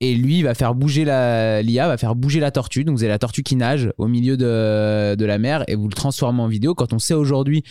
Et 0.00 0.14
lui 0.14 0.38
il 0.38 0.42
va 0.44 0.54
faire 0.54 0.74
bouger 0.74 1.04
la 1.04 1.60
l'IA 1.60 1.88
va 1.88 1.96
faire 1.96 2.14
bouger 2.14 2.40
la 2.40 2.50
tortue. 2.50 2.84
Donc 2.84 2.96
vous 2.96 3.02
avez 3.02 3.10
la 3.10 3.18
tortue 3.18 3.42
qui 3.42 3.56
nage 3.56 3.92
au 3.98 4.06
milieu 4.06 4.36
de, 4.36 5.16
de 5.16 5.24
la 5.24 5.38
mer 5.38 5.64
et 5.68 5.74
vous 5.74 5.88
le 5.88 5.94
transformez 5.94 6.40
en 6.40 6.48
vidéo. 6.48 6.74
Quand 6.74 6.92
on 6.92 6.98
sait 6.98 7.14
aujourd'hui 7.14 7.64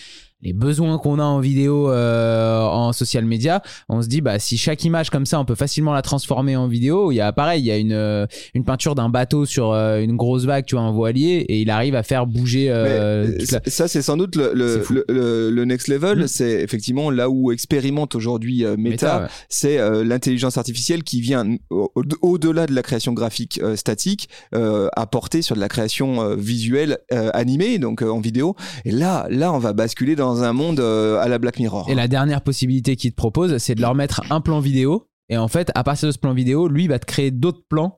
les 0.43 0.53
besoins 0.53 0.98
qu'on 0.98 1.19
a 1.19 1.24
en 1.24 1.39
vidéo 1.39 1.89
euh, 1.91 2.62
en 2.63 2.93
social 2.93 3.25
media, 3.25 3.62
on 3.89 4.01
se 4.01 4.07
dit 4.07 4.21
bah 4.21 4.39
si 4.39 4.57
chaque 4.57 4.83
image 4.83 5.10
comme 5.10 5.25
ça 5.25 5.39
on 5.39 5.45
peut 5.45 5.55
facilement 5.55 5.93
la 5.93 6.01
transformer 6.01 6.55
en 6.55 6.67
vidéo, 6.67 7.12
il 7.12 7.15
y 7.15 7.21
a 7.21 7.31
pareil, 7.31 7.62
il 7.62 7.65
y 7.65 7.71
a 7.71 7.77
une 7.77 7.93
euh, 7.93 8.25
une 8.53 8.63
peinture 8.63 8.95
d'un 8.95 9.10
bateau 9.10 9.45
sur 9.45 9.71
euh, 9.71 10.00
une 10.01 10.15
grosse 10.17 10.45
vague, 10.45 10.65
tu 10.65 10.75
vois 10.75 10.83
un 10.83 10.91
voilier 10.91 11.45
et 11.48 11.62
il 11.62 11.69
arrive 11.69 11.95
à 11.95 12.03
faire 12.03 12.25
bouger 12.25 12.69
euh, 12.69 13.27
la- 13.51 13.57
euh, 13.57 13.60
ça 13.67 13.88
c'est 13.88 14.01
sans 14.01 14.17
doute 14.17 14.36
le, 14.36 14.51
le, 14.53 14.83
le, 14.89 15.05
le- 15.10 15.50
le 15.51 15.65
next 15.65 15.88
level 15.88 16.19
Mm. 16.24 16.27
c'est 16.27 16.62
effectivement 16.62 17.10
là 17.12 17.29
où 17.29 17.51
expérimente 17.51 18.15
aujourd'hui 18.15 18.65
euh, 18.65 18.75
Meta, 18.77 18.89
Meta, 18.91 19.21
ouais. 19.24 19.27
c'est 19.50 19.77
euh, 19.79 20.03
l'intelligence 20.03 20.57
artificielle 20.57 21.03
qui 21.03 21.21
vient 21.21 21.55
au- 21.69 21.91
au- 21.95 22.03
au-delà 22.21 22.65
de 22.67 22.74
la 22.74 22.81
création 22.83 23.13
graphique 23.13 23.60
euh, 23.63 23.75
statique 23.75 24.27
euh, 24.55 24.88
apporter 24.95 25.41
sur 25.41 25.55
de 25.55 25.62
la 25.62 25.69
création 25.69 26.21
euh, 26.21 26.36
visuelle 26.36 26.98
euh, 27.13 27.29
animée 27.33 27.77
donc 27.79 28.01
euh, 28.01 28.10
en 28.10 28.19
vidéo 28.19 28.55
et 28.86 28.91
là 28.91 29.27
là 29.29 29.53
on 29.53 29.60
va 29.60 29.74
basculer 29.74 30.15
dans 30.15 30.30
dans 30.31 30.43
un 30.43 30.53
monde 30.53 30.79
euh, 30.79 31.19
à 31.19 31.27
la 31.27 31.38
Black 31.39 31.59
Mirror. 31.59 31.89
Et 31.89 31.95
la 31.95 32.07
dernière 32.07 32.41
possibilité 32.41 32.95
qu'il 32.95 33.11
te 33.11 33.15
propose, 33.15 33.57
c'est 33.57 33.75
de 33.75 33.81
leur 33.81 33.95
mettre 33.95 34.21
un 34.29 34.41
plan 34.41 34.59
vidéo. 34.59 35.07
Et 35.29 35.38
en 35.38 35.47
fait, 35.47 35.71
à 35.75 35.83
partir 35.83 36.07
de 36.07 36.11
ce 36.11 36.19
plan 36.19 36.33
vidéo, 36.33 36.67
lui 36.67 36.88
va 36.88 37.00
te 37.00 37.05
créer 37.05 37.31
d'autres 37.31 37.63
plans 37.69 37.97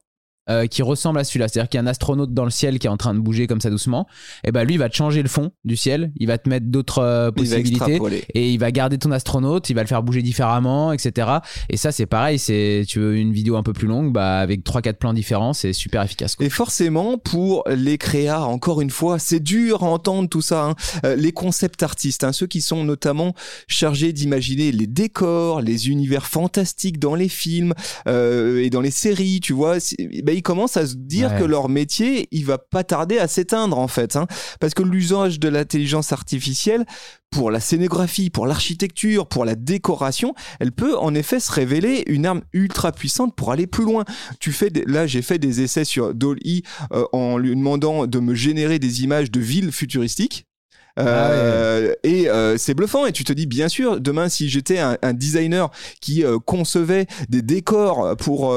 euh, 0.49 0.67
qui 0.67 0.81
ressemble 0.81 1.19
à 1.19 1.23
celui-là. 1.23 1.47
C'est-à-dire 1.47 1.69
qu'il 1.69 1.77
y 1.77 1.81
a 1.81 1.83
un 1.83 1.87
astronaute 1.87 2.33
dans 2.33 2.43
le 2.45 2.49
ciel 2.51 2.79
qui 2.79 2.87
est 2.87 2.89
en 2.89 2.97
train 2.97 3.13
de 3.13 3.19
bouger 3.19 3.47
comme 3.47 3.61
ça 3.61 3.69
doucement. 3.69 4.07
Et 4.43 4.51
ben 4.51 4.63
lui, 4.63 4.73
il 4.75 4.77
va 4.79 4.89
te 4.89 4.95
changer 4.95 5.21
le 5.21 5.29
fond 5.29 5.51
du 5.63 5.75
ciel. 5.75 6.11
Il 6.17 6.27
va 6.27 6.37
te 6.37 6.49
mettre 6.49 6.65
d'autres 6.67 6.99
euh, 6.99 7.31
possibilités. 7.31 7.99
Et 8.33 8.51
il 8.51 8.57
va 8.59 8.71
garder 8.71 8.97
ton 8.97 9.11
astronaute, 9.11 9.69
il 9.69 9.73
va 9.73 9.81
le 9.81 9.87
faire 9.87 10.03
bouger 10.03 10.21
différemment, 10.21 10.91
etc. 10.91 11.27
Et 11.69 11.77
ça, 11.77 11.91
c'est 11.91 12.05
pareil. 12.05 12.39
C'est 12.39 12.83
tu 12.87 12.99
veux 12.99 13.15
une 13.17 13.31
vidéo 13.33 13.55
un 13.55 13.63
peu 13.63 13.73
plus 13.73 13.87
longue, 13.87 14.11
bah 14.11 14.39
avec 14.39 14.63
3-4 14.65 14.93
plans 14.95 15.13
différents, 15.13 15.53
c'est 15.53 15.73
super 15.73 16.01
efficace. 16.03 16.35
quoi. 16.35 16.45
Et 16.45 16.49
forcément, 16.49 17.17
pour 17.17 17.63
les 17.69 17.97
créas, 17.97 18.41
encore 18.41 18.81
une 18.81 18.89
fois, 18.89 19.19
c'est 19.19 19.39
dur 19.39 19.83
à 19.83 19.87
entendre 19.87 20.27
tout 20.29 20.41
ça. 20.41 20.65
hein. 20.65 20.75
Euh, 21.05 21.15
les 21.15 21.31
concept 21.31 21.83
artistes, 21.83 22.23
hein, 22.23 22.31
ceux 22.33 22.47
qui 22.47 22.61
sont 22.61 22.83
notamment 22.83 23.33
chargés 23.67 24.13
d'imaginer 24.13 24.71
les 24.71 24.87
décors, 24.87 25.61
les 25.61 25.89
univers 25.89 26.25
fantastiques 26.25 26.99
dans 26.99 27.15
les 27.15 27.29
films 27.29 27.73
euh, 28.07 28.61
et 28.61 28.69
dans 28.69 28.81
les 28.81 28.91
séries, 28.91 29.39
tu 29.41 29.53
vois, 29.53 29.77
ben, 30.33 30.37
ils 30.37 30.41
commencent 30.43 30.77
à 30.77 30.85
se 30.87 30.95
dire 30.95 31.31
Ouais. 31.31 31.39
que 31.39 31.43
leur 31.45 31.69
métier, 31.69 32.27
il 32.31 32.45
va 32.45 32.57
pas 32.57 32.83
tarder 32.83 33.17
à 33.19 33.27
s'éteindre 33.27 33.77
en 33.77 33.87
fait, 33.87 34.15
hein. 34.15 34.27
parce 34.59 34.73
que 34.73 34.83
l'usage 34.83 35.39
de 35.39 35.47
l'intelligence 35.49 36.11
artificielle 36.11 36.85
pour 37.31 37.49
la 37.51 37.59
scénographie, 37.59 38.29
pour 38.29 38.45
l'architecture, 38.45 39.27
pour 39.27 39.43
la 39.45 39.55
décoration, 39.55 40.33
elle 40.59 40.71
peut 40.71 40.95
en 40.97 41.15
effet 41.15 41.39
se 41.39 41.51
révéler 41.51 42.03
une 42.07 42.25
arme 42.25 42.41
ultra 42.53 42.91
puissante 42.91 43.35
pour 43.35 43.51
aller 43.51 43.65
plus 43.67 43.83
loin. 43.85 44.05
Tu 44.39 44.51
fais 44.51 44.69
des- 44.69 44.83
là, 44.85 45.07
j'ai 45.07 45.21
fait 45.21 45.39
des 45.39 45.61
essais 45.61 45.83
sur 45.85 46.13
Dolly 46.13 46.63
euh, 46.91 47.05
en 47.11 47.37
lui 47.37 47.49
demandant 47.55 48.05
de 48.07 48.19
me 48.19 48.35
générer 48.35 48.77
des 48.79 49.03
images 49.03 49.31
de 49.31 49.39
villes 49.39 49.71
futuristiques. 49.71 50.45
Euh, 50.99 51.93
Et 52.03 52.29
euh, 52.29 52.57
c'est 52.57 52.73
bluffant. 52.73 53.05
Et 53.05 53.11
tu 53.11 53.23
te 53.23 53.33
dis, 53.33 53.45
bien 53.47 53.67
sûr, 53.67 53.99
demain, 53.99 54.29
si 54.29 54.49
j'étais 54.49 54.79
un, 54.79 54.97
un 55.01 55.13
designer 55.13 55.69
qui 56.01 56.23
euh, 56.23 56.37
concevait 56.39 57.07
des 57.29 57.41
décors 57.41 58.15
pour 58.17 58.55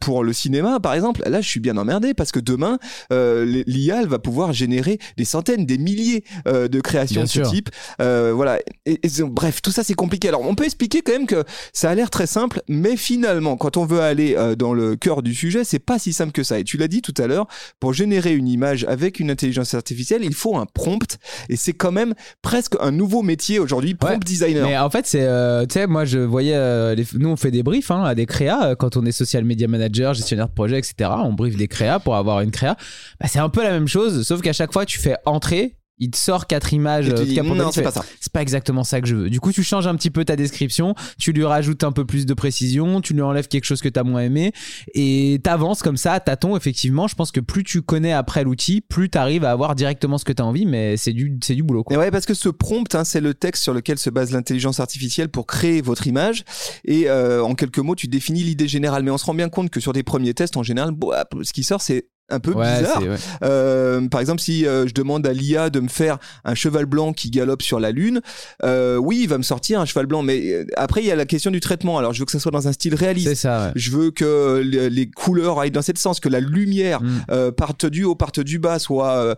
pour 0.00 0.24
le 0.24 0.32
cinéma, 0.32 0.80
par 0.80 0.94
exemple, 0.94 1.22
là, 1.26 1.40
je 1.40 1.48
suis 1.48 1.60
bien 1.60 1.76
emmerdé 1.76 2.14
parce 2.14 2.32
que 2.32 2.40
demain, 2.40 2.78
l'IA 3.10 4.04
va 4.06 4.18
pouvoir 4.18 4.52
générer 4.52 4.98
des 5.16 5.24
centaines, 5.24 5.66
des 5.66 5.78
milliers 5.78 6.24
de 6.46 6.80
créations 6.80 7.20
Bien 7.20 7.24
de 7.24 7.28
ce 7.28 7.42
sûr. 7.44 7.50
type. 7.50 7.70
Voilà. 7.98 8.58
Et, 8.86 8.98
et 9.02 9.08
c'est- 9.08 9.22
bref, 9.24 9.62
tout 9.62 9.70
ça, 9.70 9.84
c'est 9.84 9.94
compliqué. 9.94 10.28
Alors, 10.28 10.42
on 10.42 10.54
peut 10.54 10.64
expliquer 10.64 11.02
quand 11.02 11.12
même 11.12 11.26
que 11.26 11.44
ça 11.72 11.90
a 11.90 11.94
l'air 11.94 12.10
très 12.10 12.26
simple, 12.26 12.62
mais 12.68 12.96
finalement, 12.96 13.56
quand 13.56 13.76
on 13.76 13.84
veut 13.84 14.00
aller 14.00 14.36
dans 14.58 14.72
le 14.72 14.96
cœur 14.96 15.22
du 15.22 15.34
sujet, 15.34 15.64
c'est 15.64 15.78
pas 15.78 15.98
si 15.98 16.12
simple 16.12 16.32
que 16.32 16.42
ça. 16.42 16.58
Et 16.58 16.64
tu 16.64 16.76
l'as 16.76 16.88
dit 16.88 17.02
tout 17.02 17.14
à 17.18 17.26
l'heure, 17.26 17.46
pour 17.78 17.92
générer 17.92 18.34
une 18.34 18.48
image 18.48 18.84
avec 18.84 19.20
une 19.20 19.30
intelligence 19.30 19.74
artificielle, 19.74 20.24
il 20.24 20.34
faut 20.34 20.56
un 20.56 20.66
prompt. 20.66 21.18
Et 21.48 21.56
c'est 21.60 21.72
quand 21.72 21.92
même 21.92 22.14
presque 22.42 22.74
un 22.80 22.90
nouveau 22.90 23.22
métier 23.22 23.58
aujourd'hui, 23.58 23.94
prompt 23.94 24.10
Ouais, 24.14 24.18
designer. 24.18 24.66
Mais 24.66 24.76
en 24.78 24.90
fait, 24.90 25.06
c'est, 25.06 25.22
euh, 25.22 25.66
tu 25.66 25.74
sais, 25.74 25.86
moi 25.86 26.04
je 26.04 26.18
voyais, 26.18 26.54
euh, 26.56 26.94
les- 26.94 27.06
nous 27.14 27.28
on 27.28 27.36
fait 27.36 27.50
des 27.50 27.62
briefs 27.62 27.90
hein, 27.90 28.02
à 28.04 28.14
des 28.14 28.26
créas 28.26 28.70
euh, 28.70 28.74
quand 28.74 28.96
on 28.96 29.04
est 29.06 29.12
social 29.12 29.44
media 29.44 29.68
manager, 29.68 30.14
gestionnaire 30.14 30.48
de 30.48 30.54
projet, 30.54 30.78
etc. 30.78 31.10
On 31.22 31.32
brief 31.32 31.56
des 31.56 31.68
créas 31.68 31.98
pour 32.00 32.16
avoir 32.16 32.40
une 32.40 32.50
créa. 32.50 32.76
Bah, 33.20 33.26
c'est 33.28 33.38
un 33.38 33.48
peu 33.48 33.62
la 33.62 33.70
même 33.70 33.88
chose, 33.88 34.26
sauf 34.26 34.40
qu'à 34.40 34.52
chaque 34.52 34.72
fois 34.72 34.86
tu 34.86 34.98
fais 34.98 35.16
entrer, 35.26 35.76
il 36.00 36.10
te 36.10 36.16
sort 36.16 36.46
quatre 36.46 36.72
images. 36.72 37.08
Et 37.08 37.14
tu 37.14 37.20
euh, 37.20 37.24
dis, 37.24 37.34
cap- 37.34 37.46
non, 37.46 37.68
tu 37.68 37.74
c'est 37.74 37.82
pas 37.82 37.92
ça. 37.92 38.04
c'est 38.20 38.32
pas 38.32 38.42
exactement 38.42 38.82
ça 38.84 39.00
que 39.00 39.06
je 39.06 39.14
veux. 39.14 39.30
Du 39.30 39.38
coup, 39.38 39.52
tu 39.52 39.62
changes 39.62 39.86
un 39.86 39.94
petit 39.94 40.10
peu 40.10 40.24
ta 40.24 40.34
description, 40.34 40.94
tu 41.18 41.32
lui 41.32 41.44
rajoutes 41.44 41.84
un 41.84 41.92
peu 41.92 42.04
plus 42.04 42.26
de 42.26 42.34
précision, 42.34 43.00
tu 43.00 43.14
lui 43.14 43.22
enlèves 43.22 43.48
quelque 43.48 43.64
chose 43.64 43.80
que 43.80 43.88
t'as 43.88 44.02
moins 44.02 44.22
aimé, 44.22 44.52
et 44.94 45.40
t'avances 45.44 45.82
comme 45.82 45.96
ça, 45.96 46.18
tâtons. 46.18 46.56
Effectivement, 46.56 47.06
je 47.06 47.14
pense 47.14 47.30
que 47.30 47.40
plus 47.40 47.62
tu 47.62 47.82
connais 47.82 48.12
après 48.12 48.42
l'outil, 48.44 48.80
plus 48.80 49.10
t'arrives 49.10 49.44
à 49.44 49.52
avoir 49.52 49.74
directement 49.74 50.18
ce 50.18 50.24
que 50.24 50.32
t'as 50.32 50.44
envie, 50.44 50.66
mais 50.66 50.96
c'est 50.96 51.12
du, 51.12 51.38
c'est 51.42 51.54
du 51.54 51.62
boulot. 51.62 51.84
Quoi. 51.84 51.94
Et 51.94 51.98
ouais, 51.98 52.10
parce 52.10 52.26
que 52.26 52.34
ce 52.34 52.48
prompt, 52.48 52.94
hein, 52.94 53.04
c'est 53.04 53.20
le 53.20 53.34
texte 53.34 53.62
sur 53.62 53.74
lequel 53.74 53.98
se 53.98 54.10
base 54.10 54.32
l'intelligence 54.32 54.80
artificielle 54.80 55.28
pour 55.28 55.46
créer 55.46 55.82
votre 55.82 56.06
image. 56.06 56.44
Et 56.84 57.08
euh, 57.08 57.44
en 57.44 57.54
quelques 57.54 57.78
mots, 57.78 57.94
tu 57.94 58.08
définis 58.08 58.42
l'idée 58.42 58.68
générale. 58.68 59.02
Mais 59.02 59.10
on 59.10 59.18
se 59.18 59.26
rend 59.26 59.34
bien 59.34 59.48
compte 59.48 59.70
que 59.70 59.80
sur 59.80 59.92
des 59.92 60.02
premiers 60.02 60.34
tests, 60.34 60.56
en 60.56 60.62
général, 60.62 60.94
ah, 61.14 61.24
ce 61.42 61.52
qui 61.52 61.62
sort, 61.62 61.82
c'est 61.82 62.06
un 62.30 62.40
peu 62.40 62.52
Ouais, 62.52 62.80
bizarre. 62.80 63.02
ouais. 63.02 63.16
Euh, 63.42 64.08
par 64.08 64.20
exemple, 64.20 64.40
si 64.40 64.66
euh, 64.66 64.86
je 64.86 64.94
demande 64.94 65.26
à 65.26 65.32
l'IA 65.32 65.70
de 65.70 65.80
me 65.80 65.88
faire 65.88 66.18
un 66.44 66.54
cheval 66.54 66.86
blanc 66.86 67.12
qui 67.12 67.30
galope 67.30 67.62
sur 67.62 67.80
la 67.80 67.90
lune, 67.90 68.20
euh, 68.64 68.96
oui, 68.96 69.20
il 69.22 69.28
va 69.28 69.38
me 69.38 69.42
sortir 69.42 69.80
un 69.80 69.84
cheval 69.84 70.06
blanc. 70.06 70.22
Mais 70.22 70.66
après, 70.76 71.00
il 71.02 71.06
y 71.06 71.10
a 71.10 71.16
la 71.16 71.26
question 71.26 71.50
du 71.50 71.60
traitement. 71.60 71.98
Alors, 71.98 72.12
je 72.12 72.20
veux 72.20 72.24
que 72.26 72.32
ça 72.32 72.38
soit 72.38 72.52
dans 72.52 72.68
un 72.68 72.72
style 72.72 72.94
réaliste. 72.94 73.28
C'est 73.28 73.34
ça, 73.34 73.66
ouais. 73.66 73.72
Je 73.76 73.90
veux 73.90 74.10
que 74.10 74.62
les, 74.64 74.90
les 74.90 75.10
couleurs 75.10 75.58
aillent 75.58 75.70
dans 75.70 75.82
ce 75.82 75.92
sens, 75.96 76.20
que 76.20 76.28
la 76.28 76.40
lumière 76.40 77.00
Mm. 77.00 77.50
parte 77.56 77.86
du 77.86 78.04
haut, 78.04 78.14
parte 78.14 78.40
du 78.40 78.58
bas, 78.58 78.78
soit 78.78 79.36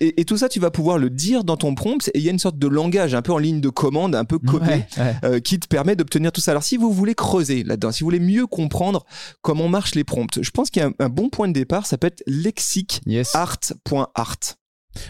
et, 0.00 0.20
et 0.20 0.24
tout 0.24 0.36
ça, 0.36 0.48
tu 0.48 0.60
vas 0.60 0.70
pouvoir 0.70 0.98
le 0.98 1.10
dire 1.10 1.44
dans 1.44 1.56
ton 1.56 1.74
prompt. 1.74 2.08
Et 2.14 2.18
il 2.18 2.22
y 2.22 2.28
a 2.28 2.32
une 2.32 2.38
sorte 2.38 2.58
de 2.58 2.66
langage 2.68 3.14
un 3.14 3.22
peu 3.22 3.32
en 3.32 3.38
ligne 3.38 3.60
de 3.60 3.68
commande, 3.68 4.14
un 4.14 4.24
peu 4.24 4.38
codé, 4.38 4.84
qui 5.44 5.58
te 5.58 5.66
permet 5.66 5.96
d'obtenir 5.96 6.32
tout 6.32 6.40
ça. 6.40 6.50
Alors, 6.52 6.62
si 6.62 6.76
vous 6.76 6.92
voulez 6.92 7.14
creuser 7.14 7.64
là-dedans, 7.64 7.92
si 7.92 8.00
vous 8.00 8.06
voulez 8.06 8.20
mieux 8.20 8.46
comprendre 8.46 9.04
comment 9.42 9.68
marchent 9.68 9.94
les 9.94 10.04
prompts, 10.04 10.38
je 10.42 10.50
pense 10.50 10.70
qu'il 10.70 10.82
y 10.82 10.84
a 10.84 10.88
un, 10.88 10.92
un 11.04 11.08
bon 11.08 11.28
point 11.28 11.48
de 11.48 11.52
départ. 11.52 11.86
Ça 11.86 11.96
peut 11.98 12.06
être 12.06 12.11
Yes. 13.04 13.34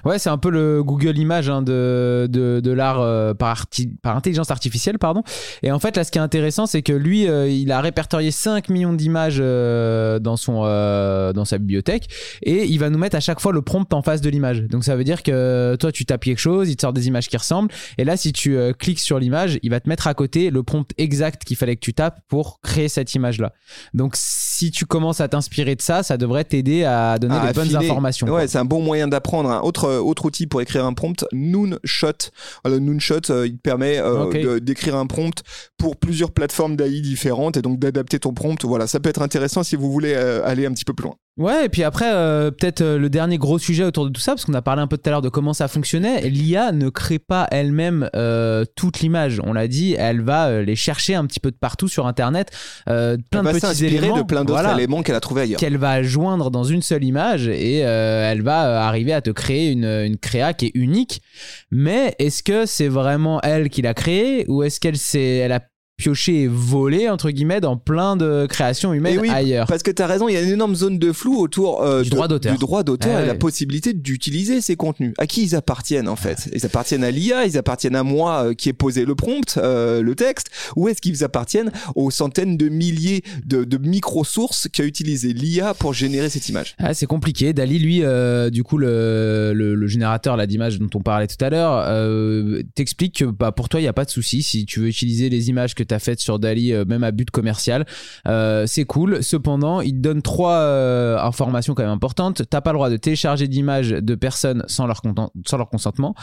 Ouais, 0.04 0.18
c'est 0.18 0.30
un 0.30 0.38
peu 0.38 0.50
le 0.50 0.82
Google 0.82 1.18
Image 1.18 1.48
hein, 1.48 1.62
de, 1.62 2.26
de, 2.30 2.60
de 2.60 2.70
l'art 2.70 3.00
euh, 3.00 3.34
par, 3.34 3.54
arti- 3.56 3.90
par 4.02 4.16
intelligence 4.16 4.50
artificielle, 4.50 4.98
pardon. 4.98 5.22
Et 5.62 5.72
en 5.72 5.78
fait, 5.78 5.96
là, 5.96 6.04
ce 6.04 6.10
qui 6.10 6.18
est 6.18 6.22
intéressant, 6.22 6.66
c'est 6.66 6.82
que 6.82 6.92
lui, 6.92 7.28
euh, 7.28 7.48
il 7.48 7.70
a 7.72 7.80
répertorié 7.80 8.30
5 8.30 8.68
millions 8.68 8.92
d'images 8.92 9.38
euh, 9.40 10.18
dans, 10.18 10.36
son, 10.36 10.62
dans 10.62 11.44
sa 11.44 11.58
bibliothèque 11.58 12.08
et 12.42 12.64
il 12.66 12.78
va 12.78 12.90
nous 12.90 12.98
mettre 12.98 13.16
à 13.16 13.20
chaque 13.20 13.40
fois 13.40 13.52
le 13.52 13.62
prompt 13.62 13.92
en 13.92 14.02
face 14.02 14.20
de 14.20 14.30
l'image. 14.30 14.62
Donc, 14.62 14.84
ça 14.84 14.96
veut 14.96 15.04
dire 15.04 15.22
que 15.22 15.76
toi, 15.78 15.92
tu 15.92 16.04
tapes 16.04 16.24
quelque 16.24 16.38
chose, 16.38 16.68
il 16.68 16.76
te 16.76 16.82
sort 16.82 16.92
des 16.92 17.08
images 17.08 17.28
qui 17.28 17.36
ressemblent. 17.36 17.70
Et 17.98 18.04
là, 18.04 18.16
si 18.16 18.32
tu 18.32 18.56
cliques 18.78 19.00
sur 19.00 19.18
l'image, 19.18 19.58
il 19.62 19.70
va 19.70 19.80
te 19.80 19.88
mettre 19.88 20.06
à 20.06 20.14
côté 20.14 20.50
le 20.50 20.62
prompt 20.62 20.88
exact 20.98 21.44
qu'il 21.44 21.56
fallait 21.56 21.76
que 21.76 21.80
tu 21.80 21.94
tapes 21.94 22.20
pour 22.28 22.60
créer 22.60 22.88
cette 22.88 23.14
image-là. 23.14 23.52
Donc, 23.94 24.12
si 24.16 24.70
tu 24.70 24.86
commences 24.86 25.20
à 25.20 25.28
t'inspirer 25.28 25.74
de 25.74 25.82
ça, 25.82 26.02
ça 26.02 26.16
devrait 26.16 26.44
t'aider 26.44 26.84
à 26.84 27.18
donner 27.18 27.34
à 27.34 27.46
les 27.48 27.52
bonnes 27.54 27.68
informations. 27.88 28.26
Ouais, 28.28 28.46
c'est 28.48 28.58
un 28.58 28.64
bon 28.64 28.80
moyen 28.82 29.08
d'apprendre. 29.08 29.50
Un 29.50 29.60
autre, 29.72 29.84
euh, 29.86 30.00
autre 30.00 30.26
outil 30.26 30.46
pour 30.46 30.60
écrire 30.60 30.84
un 30.84 30.92
prompt, 30.92 31.24
Noonshot. 31.32 32.30
Le 32.66 32.78
Noonshot, 32.78 33.30
euh, 33.30 33.46
il 33.46 33.56
te 33.56 33.62
permet 33.62 33.98
euh, 33.98 34.60
d'écrire 34.60 34.96
un 34.96 35.06
prompt 35.06 35.42
pour 35.78 35.96
plusieurs 35.96 36.30
plateformes 36.30 36.76
d'AI 36.76 37.00
différentes 37.00 37.56
et 37.56 37.62
donc 37.62 37.78
d'adapter 37.78 38.18
ton 38.18 38.34
prompt. 38.34 38.62
Voilà, 38.64 38.86
ça 38.86 39.00
peut 39.00 39.08
être 39.08 39.22
intéressant 39.22 39.62
si 39.62 39.76
vous 39.76 39.90
voulez 39.90 40.14
aller 40.14 40.66
un 40.66 40.72
petit 40.72 40.84
peu 40.84 40.92
plus 40.92 41.04
loin. 41.04 41.16
Ouais, 41.38 41.64
et 41.64 41.68
puis 41.70 41.82
après, 41.82 42.12
euh, 42.12 42.50
peut-être 42.50 42.82
euh, 42.82 42.98
le 42.98 43.08
dernier 43.08 43.38
gros 43.38 43.58
sujet 43.58 43.84
autour 43.84 44.04
de 44.04 44.10
tout 44.10 44.20
ça, 44.20 44.32
parce 44.32 44.44
qu'on 44.44 44.52
a 44.52 44.60
parlé 44.60 44.82
un 44.82 44.86
peu 44.86 44.98
tout 44.98 45.08
à 45.08 45.12
l'heure 45.12 45.22
de 45.22 45.30
comment 45.30 45.54
ça 45.54 45.66
fonctionnait. 45.66 46.28
L'IA 46.28 46.72
ne 46.72 46.90
crée 46.90 47.18
pas 47.18 47.48
elle-même 47.50 48.10
euh, 48.14 48.66
toute 48.76 49.00
l'image. 49.00 49.40
On 49.42 49.54
l'a 49.54 49.66
dit, 49.66 49.94
elle 49.98 50.20
va 50.20 50.60
les 50.60 50.76
chercher 50.76 51.14
un 51.14 51.24
petit 51.24 51.40
peu 51.40 51.50
de 51.50 51.56
partout 51.56 51.88
sur 51.88 52.06
Internet, 52.06 52.50
plein 52.84 53.16
Elle 53.32 53.42
de 53.42 53.60
petits 53.60 53.86
éléments. 53.86 54.18
de 54.18 54.22
plein 54.22 54.44
d'autres 54.44 54.60
voilà, 54.60 54.74
éléments 54.74 55.02
qu'elle 55.02 55.14
a 55.14 55.20
trouvé 55.20 55.42
ailleurs. 55.42 55.58
qu'elle 55.58 55.78
va 55.78 56.02
joindre 56.02 56.50
dans 56.50 56.64
une 56.64 56.82
seule 56.82 57.04
image 57.04 57.48
et 57.48 57.78
elle 57.78 58.42
va 58.42 58.86
arriver 58.86 59.14
à 59.14 59.22
te 59.22 59.30
créer 59.30 59.70
une, 59.70 59.86
une 59.86 60.18
créa 60.18 60.52
qui 60.52 60.66
est 60.66 60.72
unique. 60.74 61.22
Mais 61.70 62.14
est-ce 62.18 62.42
que 62.42 62.66
c'est 62.66 62.88
vraiment 62.88 63.40
elle 63.40 63.70
qui 63.70 63.80
l'a 63.80 63.94
créée 63.94 64.44
ou 64.48 64.62
est-ce 64.62 64.80
qu'elle 64.80 64.98
s'est, 64.98 65.36
elle 65.38 65.52
a 65.52 65.60
pioché 65.96 66.42
et 66.42 66.48
volé 66.48 67.08
entre 67.08 67.30
guillemets 67.30 67.60
dans 67.60 67.76
plein 67.76 68.16
de 68.16 68.46
créations 68.48 68.92
humaines 68.92 69.18
oui, 69.20 69.28
ailleurs 69.28 69.66
Parce 69.68 69.82
que 69.82 69.90
tu 69.90 70.02
as 70.02 70.06
raison, 70.06 70.26
il 70.28 70.32
y 70.34 70.36
a 70.36 70.40
une 70.42 70.50
énorme 70.50 70.74
zone 70.74 70.98
de 70.98 71.12
flou 71.12 71.38
autour 71.38 71.82
euh, 71.82 72.02
Du 72.02 72.10
de- 72.10 72.14
droit 72.14 72.28
d'auteur. 72.28 72.52
du 72.52 72.58
droit 72.58 72.82
d'auteur 72.82 73.20
Eh 73.20 73.22
et 73.22 73.26
la 73.26 73.34
possibilité 73.34 73.92
d'utiliser 73.92 74.60
ces 74.60 74.74
contenus. 74.74 75.12
À 75.18 75.26
qui 75.26 75.42
ils 75.44 75.54
appartiennent 75.54 76.08
en 76.08 76.16
fait? 76.16 76.48
Ils 76.54 76.64
appartiennent 76.66 77.04
à 77.04 77.10
l'IA, 77.10 77.46
ils 77.46 77.56
appartiennent 77.56 77.94
à 77.94 78.02
moi 78.02 78.46
euh, 78.48 78.54
qui 78.54 78.68
ai 78.68 78.72
posé 78.72 79.04
le 79.04 79.14
prompt, 79.14 79.56
euh, 79.58 80.02
le 80.02 80.14
texte, 80.14 80.48
ou 80.76 80.88
est-ce 80.88 81.00
qu'ils 81.00 81.22
appartiennent 81.24 81.70
aux 81.94 82.10
centaines 82.10 82.56
de 82.56 82.68
milliers 82.68 83.22
de, 83.46 83.62
de 83.64 83.76
micro-sources 83.78 84.68
qu'a 84.72 84.84
utilisé 84.84 85.32
l'IA 85.32 85.74
pour 85.74 85.94
générer 85.94 86.30
cette 86.30 86.48
image? 86.48 86.74
Ah, 86.78 86.94
c'est 86.94 87.06
compliqué. 87.06 87.52
Dali, 87.52 87.78
lui, 87.78 88.00
euh, 88.02 88.50
du 88.50 88.64
coup, 88.64 88.78
le, 88.78 89.52
le, 89.54 89.74
le 89.74 89.86
générateur 89.86 90.36
là, 90.36 90.46
d'images 90.46 90.78
dont 90.78 90.90
on 90.94 91.00
parlait 91.00 91.28
tout 91.28 91.42
à 91.44 91.50
l'heure, 91.50 91.84
euh, 91.86 92.62
t'explique 92.74 93.18
que 93.20 93.24
bah, 93.26 93.52
pour 93.52 93.68
toi, 93.68 93.78
il 93.78 93.84
n'y 93.84 93.88
a 93.88 93.92
pas 93.92 94.04
de 94.04 94.10
souci. 94.10 94.42
Si 94.42 94.64
tu 94.66 94.80
veux 94.80 94.88
utiliser 94.88 95.28
les 95.28 95.48
images 95.48 95.74
que 95.74 95.82
tu 95.92 95.96
as 95.96 95.98
faites 95.98 96.20
sur 96.20 96.38
Dali, 96.38 96.72
euh, 96.72 96.84
même 96.84 97.04
à 97.04 97.10
but 97.10 97.30
commercial, 97.30 97.86
euh, 98.26 98.64
c'est 98.66 98.84
cool. 98.84 99.22
Cependant, 99.22 99.80
il 99.80 100.00
donne 100.00 100.22
trois 100.22 100.56
euh, 100.56 101.18
informations 101.18 101.74
quand 101.74 101.82
même 101.82 101.92
importantes. 101.92 102.42
T'as 102.48 102.60
pas 102.60 102.72
le 102.72 102.76
droit 102.76 102.90
de 102.90 102.96
télécharger 102.96 103.48
d'images 103.48 103.90
de 103.90 104.14
personnes 104.14 104.64
sans 104.66 104.86
leur, 104.86 105.02
sans 105.46 105.56
leur 105.56 105.68
consentement. 105.68 106.14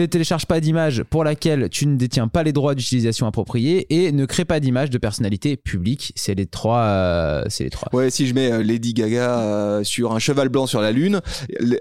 Ne 0.00 0.06
télécharge 0.06 0.46
pas 0.46 0.60
d'image 0.60 1.02
pour 1.02 1.24
laquelle 1.24 1.68
tu 1.68 1.86
ne 1.86 1.94
détiens 1.96 2.26
pas 2.26 2.42
les 2.42 2.52
droits 2.54 2.74
d'utilisation 2.74 3.26
appropriés 3.26 3.86
et 3.90 4.12
ne 4.12 4.24
crée 4.24 4.46
pas 4.46 4.58
d'image 4.58 4.88
de 4.88 4.96
personnalité 4.96 5.58
publique. 5.58 6.12
C'est 6.16 6.34
les 6.34 6.46
trois. 6.46 6.78
euh, 6.80 7.44
c'est 7.48 7.64
les 7.64 7.70
trois. 7.70 7.88
Ouais, 7.94 8.08
si 8.08 8.26
je 8.26 8.32
mets 8.32 8.50
euh, 8.50 8.62
Lady 8.62 8.94
Gaga 8.94 9.40
euh, 9.40 9.84
sur 9.84 10.12
un 10.12 10.18
cheval 10.18 10.48
blanc 10.48 10.66
sur 10.66 10.80
la 10.80 10.90
Lune, 10.90 11.20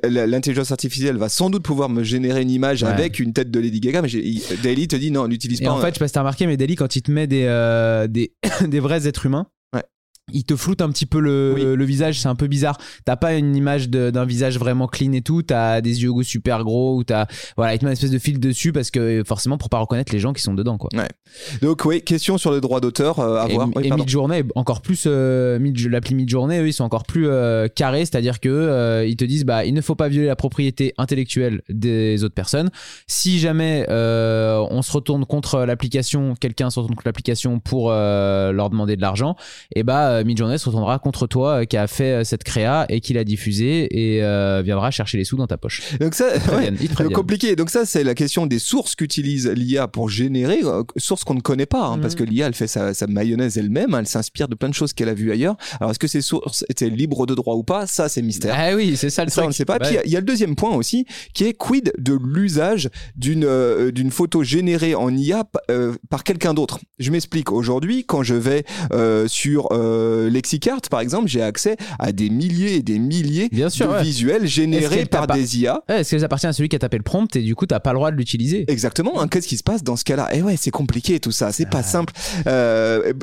l'intelligence 0.04 0.72
artificielle 0.72 1.16
va 1.16 1.30
sans 1.30 1.50
doute 1.50 1.64
pouvoir 1.64 1.88
me 1.88 2.04
générer 2.04 2.42
une 2.42 2.52
image 2.52 2.84
Ouais. 2.84 2.90
avec 2.90 3.20
une 3.20 3.32
tête 3.34 3.52
de 3.52 3.60
Lady 3.60 3.80
Gaga, 3.80 4.02
mais 4.02 4.10
Daily 4.64 4.88
te 4.90 4.96
dit 4.98 5.12
non, 5.12 5.28
n'utilise 5.30 5.62
Et 5.62 5.66
pas. 5.66 5.72
en 5.72 5.78
fait, 5.80 5.90
je 5.90 5.94
sais 5.94 6.00
pas 6.00 6.08
si 6.08 6.14
t'as 6.14 6.20
remarqué, 6.22 6.46
mais 6.46 6.58
Dali, 6.58 6.76
quand 6.76 6.96
il 6.98 7.02
te 7.02 7.12
met 7.12 7.26
des, 7.28 7.46
euh, 7.46 8.08
des, 8.08 8.34
des 8.68 8.80
vrais 8.82 9.08
êtres 9.08 9.26
humains. 9.26 9.48
Il 10.34 10.44
te 10.44 10.56
floute 10.56 10.82
un 10.82 10.90
petit 10.90 11.06
peu 11.06 11.20
le, 11.20 11.54
Oui. 11.56 11.64
le 11.76 11.86
visage, 11.86 12.20
c'est 12.20 12.28
un 12.28 12.36
peu 12.36 12.48
bizarre. 12.48 12.78
T'as 13.06 13.16
pas 13.16 13.36
une 13.36 13.56
image 13.56 13.90
d'un 13.90 14.26
visage 14.26 14.58
vraiment 14.60 14.88
clean 14.88 15.14
et 15.14 15.22
tout. 15.22 15.42
T'as 15.42 15.82
des 15.82 16.04
yeux 16.04 16.12
super 16.24 16.64
gros 16.64 16.96
ou 16.98 17.04
t'as 17.04 17.26
voilà, 17.56 17.74
il 17.74 17.80
te 17.80 17.86
met 17.86 17.92
une 17.92 17.94
espèce 17.94 18.12
de 18.12 18.20
fil 18.20 18.40
dessus 18.40 18.72
parce 18.74 18.92
que 18.92 19.24
forcément 19.26 19.58
pour 19.58 19.70
pas 19.70 19.80
reconnaître 19.80 20.12
les 20.14 20.20
gens 20.20 20.34
qui 20.34 20.42
sont 20.42 20.54
dedans 20.54 20.78
quoi. 20.78 20.90
Donc 21.62 21.86
oui, 21.86 22.02
question 22.02 22.38
sur 22.38 22.52
le 22.52 22.62
droit 22.62 22.80
d'auteur 22.82 23.20
euh, 23.20 23.38
à 23.38 23.48
et, 23.50 23.54
voir. 23.54 23.70
Oui, 23.76 23.88
et 23.88 24.44
encore 24.56 24.82
plus 24.82 25.04
euh, 25.06 25.60
mid- 25.60 25.88
l'appli 25.88 26.16
mid-journée, 26.16 26.60
eux, 26.60 26.68
ils 26.68 26.74
sont 26.74 26.84
encore 26.84 27.04
plus 27.06 27.28
euh, 27.28 27.68
carrés, 27.68 28.06
c'est-à-dire 28.06 28.40
que 28.40 28.50
euh, 28.50 29.06
ils 29.06 29.16
te 29.16 29.24
disent 29.26 29.46
bah 29.46 29.66
il 29.66 29.74
ne 29.74 29.82
faut 29.82 29.96
pas 29.96 30.10
violer 30.10 30.28
la 30.28 30.36
propriété 30.36 30.94
intellectuelle 30.98 31.62
des 31.70 32.24
autres 32.24 32.34
personnes. 32.36 32.70
Si 33.08 33.40
jamais 33.40 33.86
euh, 33.90 34.66
on 34.72 34.82
se 34.82 34.92
retourne 34.92 35.26
contre 35.26 35.60
l'application, 35.66 36.36
quelqu'un 36.40 36.70
se 36.70 36.80
retourne 36.80 36.96
contre 36.96 37.08
l'application 37.08 37.60
pour 37.60 37.90
leur 37.92 38.70
demander 38.70 38.96
de 38.96 39.02
l'argent, 39.02 39.36
et 39.76 39.84
bah 39.84 40.19
euh, 40.20 40.24
Midjourney 40.24 40.58
se 40.60 40.66
retournera 40.66 41.00
contre 41.00 41.28
toi 41.28 41.62
euh, 41.62 41.66
qui 41.66 41.78
a 41.78 41.88
fait 41.88 42.22
euh, 42.22 42.24
cette 42.24 42.44
créa 42.44 42.86
et 42.90 43.00
qui 43.02 43.14
l'a 43.14 43.24
diffusée 43.24 43.88
et 44.16 44.24
euh, 44.24 44.62
viendra 44.64 44.92
chercher 44.92 45.18
les 45.18 45.24
sous 45.24 45.38
dans 45.38 45.48
ta 45.48 45.58
poche. 45.58 45.98
Donc 46.00 46.14
ça, 46.16 46.28
ouais, 46.56 46.72
donc 46.72 47.12
compliqué. 47.14 47.56
Donc 47.56 47.70
ça, 47.70 47.86
c'est 47.86 48.04
la 48.04 48.16
question 48.16 48.46
des 48.46 48.60
sources 48.60 48.96
qu'utilise 48.96 49.48
l'IA 49.48 49.88
pour 49.88 50.10
générer, 50.10 50.60
sources 50.98 51.24
qu'on 51.24 51.34
ne 51.36 51.42
connaît 51.42 51.66
pas, 51.66 51.86
hein, 51.86 52.00
parce 52.00 52.16
que 52.16 52.24
l'IA, 52.24 52.48
elle 52.48 52.54
fait 52.54 52.68
sa, 52.68 52.94
sa 52.94 53.08
mayonnaise 53.08 53.58
elle-même, 53.58 53.94
hein, 53.94 54.00
elle 54.00 54.08
s'inspire 54.08 54.48
de 54.48 54.56
plein 54.56 54.70
de 54.70 54.74
choses 54.74 54.94
qu'elle 54.94 55.10
a 55.10 55.14
vues 55.14 55.32
ailleurs. 55.32 55.56
Alors 55.80 55.92
est-ce 55.92 56.00
que 56.00 56.08
ces 56.08 56.22
sources 56.22 56.66
étaient 56.70 56.90
libres 56.90 57.26
de 57.26 57.36
droit 57.36 57.56
ou 57.56 57.64
pas? 57.64 57.88
Ça, 57.88 58.10
c'est 58.10 58.22
mystère. 58.22 58.56
Ah 58.58 58.76
oui, 58.76 58.96
c'est 58.98 59.10
ça 59.10 59.24
le 59.26 59.30
Ça, 59.32 59.42
on 59.42 59.44
truc. 59.46 59.54
ne 59.54 59.56
sait 59.56 59.66
pas. 59.66 59.80
Bah, 59.80 59.86
Puis 59.86 59.96
il 59.96 59.98
y 59.98 60.00
a- 60.00 60.06
il 60.06 60.12
y, 60.12 60.18
a 60.18 60.20
le 60.20 60.26
deuxième 60.26 60.56
point 60.56 60.76
aussi, 60.76 61.06
qui 61.34 61.44
est 61.46 61.54
quid 61.54 61.94
de 61.98 62.18
l'usage 62.22 62.90
d'une 63.16 63.44
euh, 63.46 63.92
d'une 63.92 64.12
photo 64.12 64.44
générée 64.44 64.96
en 64.96 65.16
IA 65.16 65.44
euh, 65.70 65.94
par 66.10 66.24
quelqu'un 66.24 66.54
d'autre? 66.54 66.80
Je 66.98 67.12
m'explique. 67.12 67.52
Aujourd'hui, 67.52 68.06
quand 68.06 68.24
je 68.24 68.34
vais 68.36 68.64
euh, 68.92 69.28
sur 69.28 69.68
euh, 69.72 70.09
Lexicart, 70.30 70.82
par 70.90 71.00
exemple, 71.02 71.28
j'ai 71.28 71.42
accès 71.42 71.76
à 72.00 72.12
des 72.12 72.30
milliers 72.30 72.76
et 72.76 72.82
des 72.82 73.00
milliers 73.00 73.50
Bien 73.52 73.70
sûr, 73.70 73.88
de 73.88 73.94
ouais. 73.94 74.04
visuels 74.04 74.48
générés 74.48 75.06
par 75.06 75.28
des 75.28 75.60
IA. 75.60 75.82
Ouais, 75.90 76.02
Est-ce 76.02 76.12
que 76.12 76.20
ça 76.20 76.26
appartient 76.26 76.48
à 76.48 76.54
celui 76.54 76.70
qui 76.70 76.76
a 76.76 76.80
tapé 76.80 76.98
le 76.98 77.04
prompt 77.04 77.36
et 77.36 77.42
du 77.42 77.56
coup 77.56 77.66
t'as 77.66 77.80
pas 77.80 77.92
le 77.92 77.98
droit 77.98 78.12
de 78.12 78.16
l'utiliser? 78.18 78.66
Exactement. 78.68 79.22
hein. 79.22 79.28
Qu'est-ce 79.28 79.48
qui 79.48 79.58
se 79.58 79.64
passe 79.64 79.84
dans 79.84 79.96
ce 79.96 80.04
cas-là? 80.04 80.30
Eh 80.34 80.42
ouais, 80.42 80.56
c'est 80.58 80.72
compliqué 80.72 81.20
tout 81.20 81.32
ça. 81.32 81.52
C'est 81.52 81.66
Ah. 81.68 81.70
pas 81.70 81.84
simple. 81.84 82.14
Euh, 82.48 83.14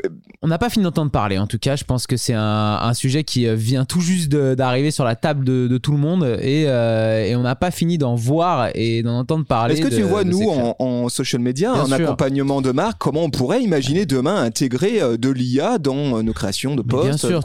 On 0.43 0.49
n'a 0.49 0.59
pas 0.59 0.69
fini 0.71 0.85
d'entendre 0.85 1.11
parler, 1.11 1.39
en 1.39 1.47
tout 1.47 1.59
cas. 1.59 1.77
Je 1.77 1.85
pense 1.85 2.07
que 2.07 2.17
c'est 2.17 2.35
un, 2.35 2.79
un 2.83 2.95
sujet 2.95 3.25
qui 3.25 3.47
euh, 3.47 3.55
vient 3.55 3.85
tout 3.85 4.01
juste 4.01 4.29
d'arriver 4.31 4.91
sur 4.91 5.05
la 5.05 5.17
table 5.17 5.45
de, 5.45 5.67
de 5.67 5.79
tout 5.79 5.93
le 5.93 5.99
monde 5.99 6.25
et, 6.41 6.65
euh, 6.69 7.25
et 7.25 7.35
on 7.37 7.43
n'a 7.43 7.57
pas 7.57 7.71
fini 7.71 7.99
d'en 7.99 8.15
voir 8.15 8.69
et 8.75 9.03
d'en 9.03 9.19
entendre 9.19 9.45
parler. 9.45 9.75
Est-ce 9.75 9.83
que 9.83 9.89
de- 9.89 9.97
tu 9.97 10.03
vois, 10.03 10.25
de 10.25 10.31
nous, 10.31 10.49
en, 10.49 10.77
en 10.79 11.09
social 11.09 11.41
media, 11.43 11.73
Bien 11.73 11.83
en 11.83 11.87
sûr. 11.87 11.95
accompagnement 11.97 12.61
de 12.63 12.71
marque, 12.73 12.99
comment 12.99 13.25
on 13.25 13.31
pourrait 13.31 13.63
imaginer 13.63 14.07
demain 14.07 14.37
intégrer 14.43 15.01
euh, 15.03 15.17
de 15.17 15.31
l'IA 15.31 15.79
dans 15.79 16.19
euh, 16.19 16.23
nos 16.23 16.33
créations? 16.33 16.66
De 16.75 16.83
posts 16.83 17.05
Bien 17.09 17.17
sûr, 17.17 17.43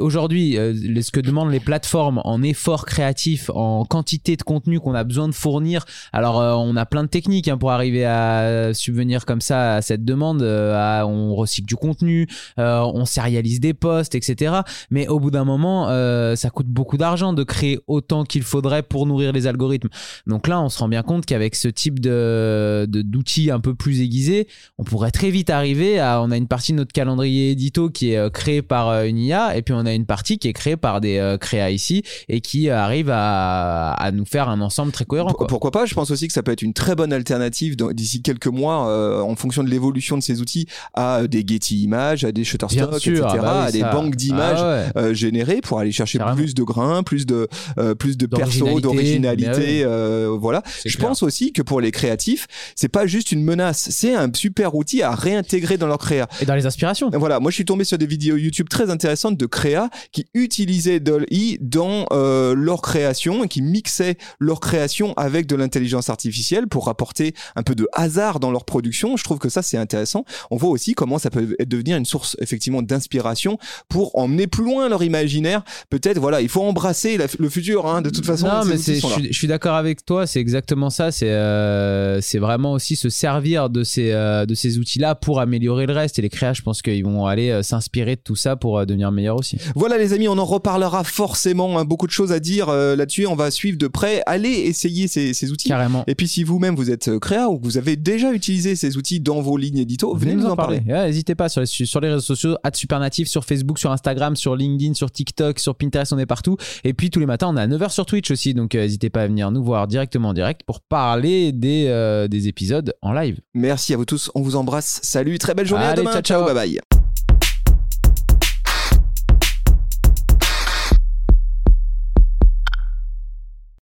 aujourd'hui, 0.00 0.56
euh, 0.56 0.72
ce 1.02 1.10
que 1.10 1.20
demandent 1.20 1.50
les 1.50 1.60
plateformes 1.60 2.20
en 2.24 2.42
effort 2.42 2.86
créatif, 2.86 3.50
en 3.54 3.84
quantité 3.84 4.36
de 4.36 4.42
contenu 4.42 4.80
qu'on 4.80 4.94
a 4.94 5.04
besoin 5.04 5.28
de 5.28 5.34
fournir. 5.34 5.84
Alors, 6.12 6.40
euh, 6.40 6.54
on 6.54 6.76
a 6.76 6.86
plein 6.86 7.02
de 7.02 7.08
techniques 7.08 7.48
hein, 7.48 7.58
pour 7.58 7.72
arriver 7.72 8.04
à 8.04 8.72
subvenir 8.72 9.26
comme 9.26 9.40
ça 9.40 9.74
à 9.74 9.82
cette 9.82 10.04
demande. 10.04 10.42
euh, 10.42 10.74
à- 10.74 11.06
on 11.06 11.34
recycle 11.34 11.66
du 11.66 11.76
contenu, 11.76 12.26
euh, 12.58 12.80
on 12.94 13.04
sérialise 13.04 13.60
des 13.60 13.74
posts, 13.74 14.14
etc. 14.14 14.54
Mais 14.90 15.08
au 15.08 15.18
bout 15.20 15.30
d'un 15.30 15.44
moment, 15.44 15.88
euh, 15.88 16.36
ça 16.36 16.50
coûte 16.50 16.68
beaucoup 16.68 16.96
d'argent 16.96 17.32
de 17.32 17.42
créer 17.42 17.78
autant 17.86 18.24
qu'il 18.24 18.42
faudrait 18.42 18.82
pour 18.82 19.06
nourrir 19.06 19.32
les 19.32 19.46
algorithmes. 19.46 19.88
Donc 20.26 20.46
là, 20.48 20.60
on 20.62 20.68
se 20.68 20.78
rend 20.78 20.88
bien 20.88 21.02
compte 21.02 21.26
qu'avec 21.26 21.54
ce 21.56 21.68
type 21.68 21.98
de 22.00 22.86
d'outils 22.88 23.50
un 23.50 23.60
peu 23.60 23.74
plus 23.74 24.00
aiguisés, 24.00 24.46
on 24.78 24.84
pourrait 24.84 25.10
très 25.10 25.30
vite 25.30 25.50
arriver 25.50 25.98
à. 25.98 26.22
On 26.22 26.30
a 26.30 26.36
une 26.36 26.46
partie 26.48 26.72
de 26.72 26.76
notre 26.78 26.92
calendrier 26.92 27.50
édito 27.50 27.90
qui 27.90 28.12
est 28.12 28.16
euh, 28.16 28.30
par 28.62 28.88
euh, 28.88 29.04
une 29.04 29.18
IA, 29.18 29.56
et 29.56 29.62
puis 29.62 29.74
on 29.74 29.84
a 29.86 29.92
une 29.92 30.06
partie 30.06 30.38
qui 30.38 30.48
est 30.48 30.52
créée 30.52 30.76
par 30.76 31.00
des 31.00 31.18
euh, 31.18 31.36
créas 31.38 31.70
ici 31.70 32.02
et 32.28 32.40
qui 32.40 32.68
euh, 32.68 32.76
arrive 32.78 33.10
à, 33.10 33.92
à 33.92 34.10
nous 34.12 34.24
faire 34.24 34.48
un 34.48 34.60
ensemble 34.60 34.92
très 34.92 35.04
cohérent. 35.04 35.28
Pour- 35.30 35.38
Quoi. 35.38 35.46
Pourquoi 35.48 35.70
pas? 35.70 35.86
Je 35.86 35.94
pense 35.94 36.10
aussi 36.10 36.26
que 36.26 36.32
ça 36.32 36.42
peut 36.42 36.52
être 36.52 36.62
une 36.62 36.72
très 36.74 36.94
bonne 36.94 37.12
alternative 37.12 37.76
d'ici 37.92 38.22
quelques 38.22 38.46
mois, 38.46 38.88
euh, 38.88 39.20
en 39.20 39.34
fonction 39.36 39.62
de 39.64 39.68
l'évolution 39.70 40.16
de 40.16 40.22
ces 40.22 40.40
outils, 40.40 40.66
à 40.94 41.26
des 41.26 41.44
Getty 41.46 41.82
Images, 41.82 42.24
à 42.24 42.32
des 42.32 42.44
Shutterstock, 42.44 42.94
etc., 42.96 43.22
ah 43.24 43.36
bah 43.36 43.58
oui, 43.62 43.68
à 43.68 43.72
des 43.72 43.80
ça- 43.80 43.90
banques 43.92 44.16
d'images 44.16 44.58
Ah 44.60 44.82
ouais. 44.96 45.02
euh, 45.02 45.14
générées 45.14 45.60
pour 45.62 45.78
aller 45.78 45.92
chercher 45.92 46.18
Carrément. 46.18 46.36
plus 46.36 46.54
de 46.54 46.62
grains, 46.62 47.02
plus 47.02 47.26
de 47.26 47.48
euh, 47.78 47.94
plus 47.94 48.16
de 48.16 48.26
perso, 48.26 48.80
D'originalité, 48.80 49.84
ouais. 49.84 49.84
euh, 49.84 50.36
voilà. 50.38 50.62
Je 50.84 50.96
clair. 50.96 51.08
pense 51.08 51.22
aussi 51.22 51.52
que 51.52 51.62
pour 51.62 51.80
les 51.80 51.90
créatifs, 51.90 52.46
c'est 52.76 52.88
pas 52.88 53.06
juste 53.06 53.32
une 53.32 53.42
menace, 53.42 53.88
c'est 53.90 54.14
un 54.14 54.30
super 54.32 54.74
outil 54.74 55.02
à 55.02 55.14
réintégrer 55.14 55.76
dans 55.78 55.86
leur 55.86 55.98
créa. 55.98 56.28
Et 56.40 56.44
dans 56.44 56.54
les 56.54 56.66
inspirations. 56.66 57.10
Voilà, 57.12 57.40
moi 57.40 57.50
je 57.50 57.56
suis 57.56 57.64
tombé 57.64 57.84
sur 57.84 57.98
des 57.98 58.06
vidéos 58.06 58.36
YouTube 58.36 58.51
très 58.68 58.90
intéressantes 58.90 59.36
de 59.36 59.46
créa 59.46 59.88
qui 60.12 60.26
utilisaient 60.34 61.00
DALL-E 61.00 61.56
dans 61.60 62.06
euh, 62.12 62.54
leur 62.54 62.82
création 62.82 63.44
et 63.44 63.48
qui 63.48 63.62
mixaient 63.62 64.16
leur 64.38 64.60
création 64.60 65.14
avec 65.14 65.46
de 65.46 65.56
l'intelligence 65.56 66.10
artificielle 66.10 66.66
pour 66.68 66.88
apporter 66.88 67.34
un 67.56 67.62
peu 67.62 67.74
de 67.74 67.88
hasard 67.92 68.40
dans 68.40 68.50
leur 68.50 68.64
production. 68.64 69.16
Je 69.16 69.24
trouve 69.24 69.38
que 69.38 69.48
ça 69.48 69.62
c'est 69.62 69.76
intéressant. 69.78 70.24
On 70.50 70.56
voit 70.56 70.70
aussi 70.70 70.94
comment 70.94 71.18
ça 71.18 71.30
peut 71.30 71.56
devenir 71.66 71.96
une 71.96 72.04
source 72.04 72.36
effectivement 72.40 72.82
d'inspiration 72.82 73.58
pour 73.88 74.18
emmener 74.18 74.46
plus 74.46 74.64
loin 74.64 74.88
leur 74.88 75.02
imaginaire. 75.02 75.62
Peut-être 75.90 76.18
voilà, 76.18 76.40
il 76.40 76.48
faut 76.48 76.62
embrasser 76.62 77.16
la- 77.16 77.26
le 77.38 77.48
futur 77.48 77.86
hein, 77.86 78.02
de 78.02 78.10
toute 78.10 78.26
façon. 78.26 78.46
non, 78.48 78.64
mais 78.64 78.74
outils 78.74 79.00
je 79.00 79.06
là. 79.06 79.14
suis, 79.14 79.26
je 79.32 79.38
suis 79.38 79.48
d'accord 79.48 79.74
avec 79.76 80.04
toi, 80.04 80.26
c'est 80.26 80.40
exactement 80.40 80.90
ça. 80.90 81.10
C'est 81.12 81.30
euh, 81.30 82.20
c'est 82.20 82.38
vraiment 82.38 82.72
aussi 82.72 82.96
se 82.96 83.08
servir 83.08 83.70
de 83.70 83.84
ces, 83.84 84.10
euh, 84.12 84.44
de 84.46 84.54
ces 84.54 84.78
outils-là 84.78 85.14
pour 85.14 85.40
améliorer 85.40 85.86
le 85.86 85.92
reste. 85.92 86.18
Et 86.18 86.22
les 86.22 86.28
créas, 86.28 86.52
je 86.52 86.62
pense 86.62 86.82
qu'ils 86.82 87.04
vont 87.04 87.26
aller 87.26 87.62
s'inspirer 87.62 88.16
de 88.16 88.20
tout 88.20 88.36
ça 88.36 88.41
pour 88.56 88.78
euh, 88.78 88.84
devenir 88.84 89.10
meilleurs 89.12 89.36
aussi. 89.36 89.58
Voilà 89.74 89.98
les 89.98 90.12
amis, 90.12 90.28
on 90.28 90.38
en 90.38 90.44
reparlera 90.44 91.04
forcément. 91.04 91.78
hein, 91.78 91.84
beaucoup 91.84 92.06
de 92.06 92.12
choses 92.12 92.32
à 92.32 92.40
dire 92.40 92.68
euh, 92.68 92.96
là-dessus. 92.96 93.26
On 93.26 93.34
va 93.36 93.50
suivre 93.50 93.78
de 93.78 93.86
près. 93.88 94.22
Allez 94.26 94.50
essayer 94.50 95.08
ces, 95.08 95.32
ces 95.34 95.50
outils. 95.52 95.68
Carrément. 95.68 96.04
Et 96.06 96.14
puis 96.14 96.28
si 96.28 96.44
vous-même 96.44 96.74
vous 96.74 96.90
êtes 96.90 97.08
euh, 97.08 97.18
créa 97.18 97.48
ou 97.48 97.58
que 97.58 97.64
vous 97.64 97.78
avez 97.78 97.96
déjà 97.96 98.32
utilisé 98.32 98.76
ces 98.76 98.96
outils 98.96 99.20
dans 99.20 99.40
vos 99.40 99.56
lignes 99.56 99.78
édito, 99.78 100.14
venez 100.14 100.34
nous 100.34 100.46
en 100.46 100.56
parler. 100.56 100.80
N'hésitez 100.86 101.34
pas 101.34 101.48
sur 101.48 101.60
les, 101.60 101.66
sur 101.66 102.00
les 102.00 102.08
réseaux 102.08 102.20
sociaux, 102.20 102.56
@supernatif, 102.74 103.28
sur 103.28 103.44
Facebook, 103.44 103.78
sur 103.78 103.90
Instagram, 103.92 104.36
sur 104.36 104.56
LinkedIn, 104.56 104.94
sur 104.94 105.10
TikTok, 105.10 105.58
sur 105.58 105.74
Pinterest, 105.74 106.12
on 106.12 106.18
est 106.18 106.26
partout. 106.26 106.56
Et 106.84 106.92
puis 106.94 107.10
tous 107.10 107.20
les 107.20 107.26
matins, 107.26 107.48
on 107.48 107.56
est 107.56 107.60
à 107.60 107.66
9h 107.68 107.90
sur 107.90 108.06
Twitch 108.06 108.30
aussi, 108.30 108.54
donc 108.54 108.74
euh, 108.74 108.80
n'hésitez 108.80 109.10
pas 109.10 109.22
à 109.22 109.26
venir 109.26 109.50
nous 109.50 109.62
voir 109.62 109.86
directement 109.86 110.30
en 110.30 110.34
direct 110.34 110.62
pour 110.66 110.80
parler 110.80 111.52
des, 111.52 111.86
euh, 111.88 112.28
des 112.28 112.48
épisodes 112.48 112.94
en 113.02 113.12
live. 113.12 113.38
Merci 113.54 113.94
à 113.94 113.96
vous 113.96 114.04
tous, 114.04 114.30
on 114.34 114.42
vous 114.42 114.56
embrasse. 114.56 115.00
Salut, 115.02 115.38
très 115.38 115.54
belle 115.54 115.66
journée, 115.66 115.84
à 115.84 115.94
demain. 115.94 116.12
ciao, 116.12 116.22
ciao. 116.22 116.44
bye 116.44 116.54
bye. 116.54 116.91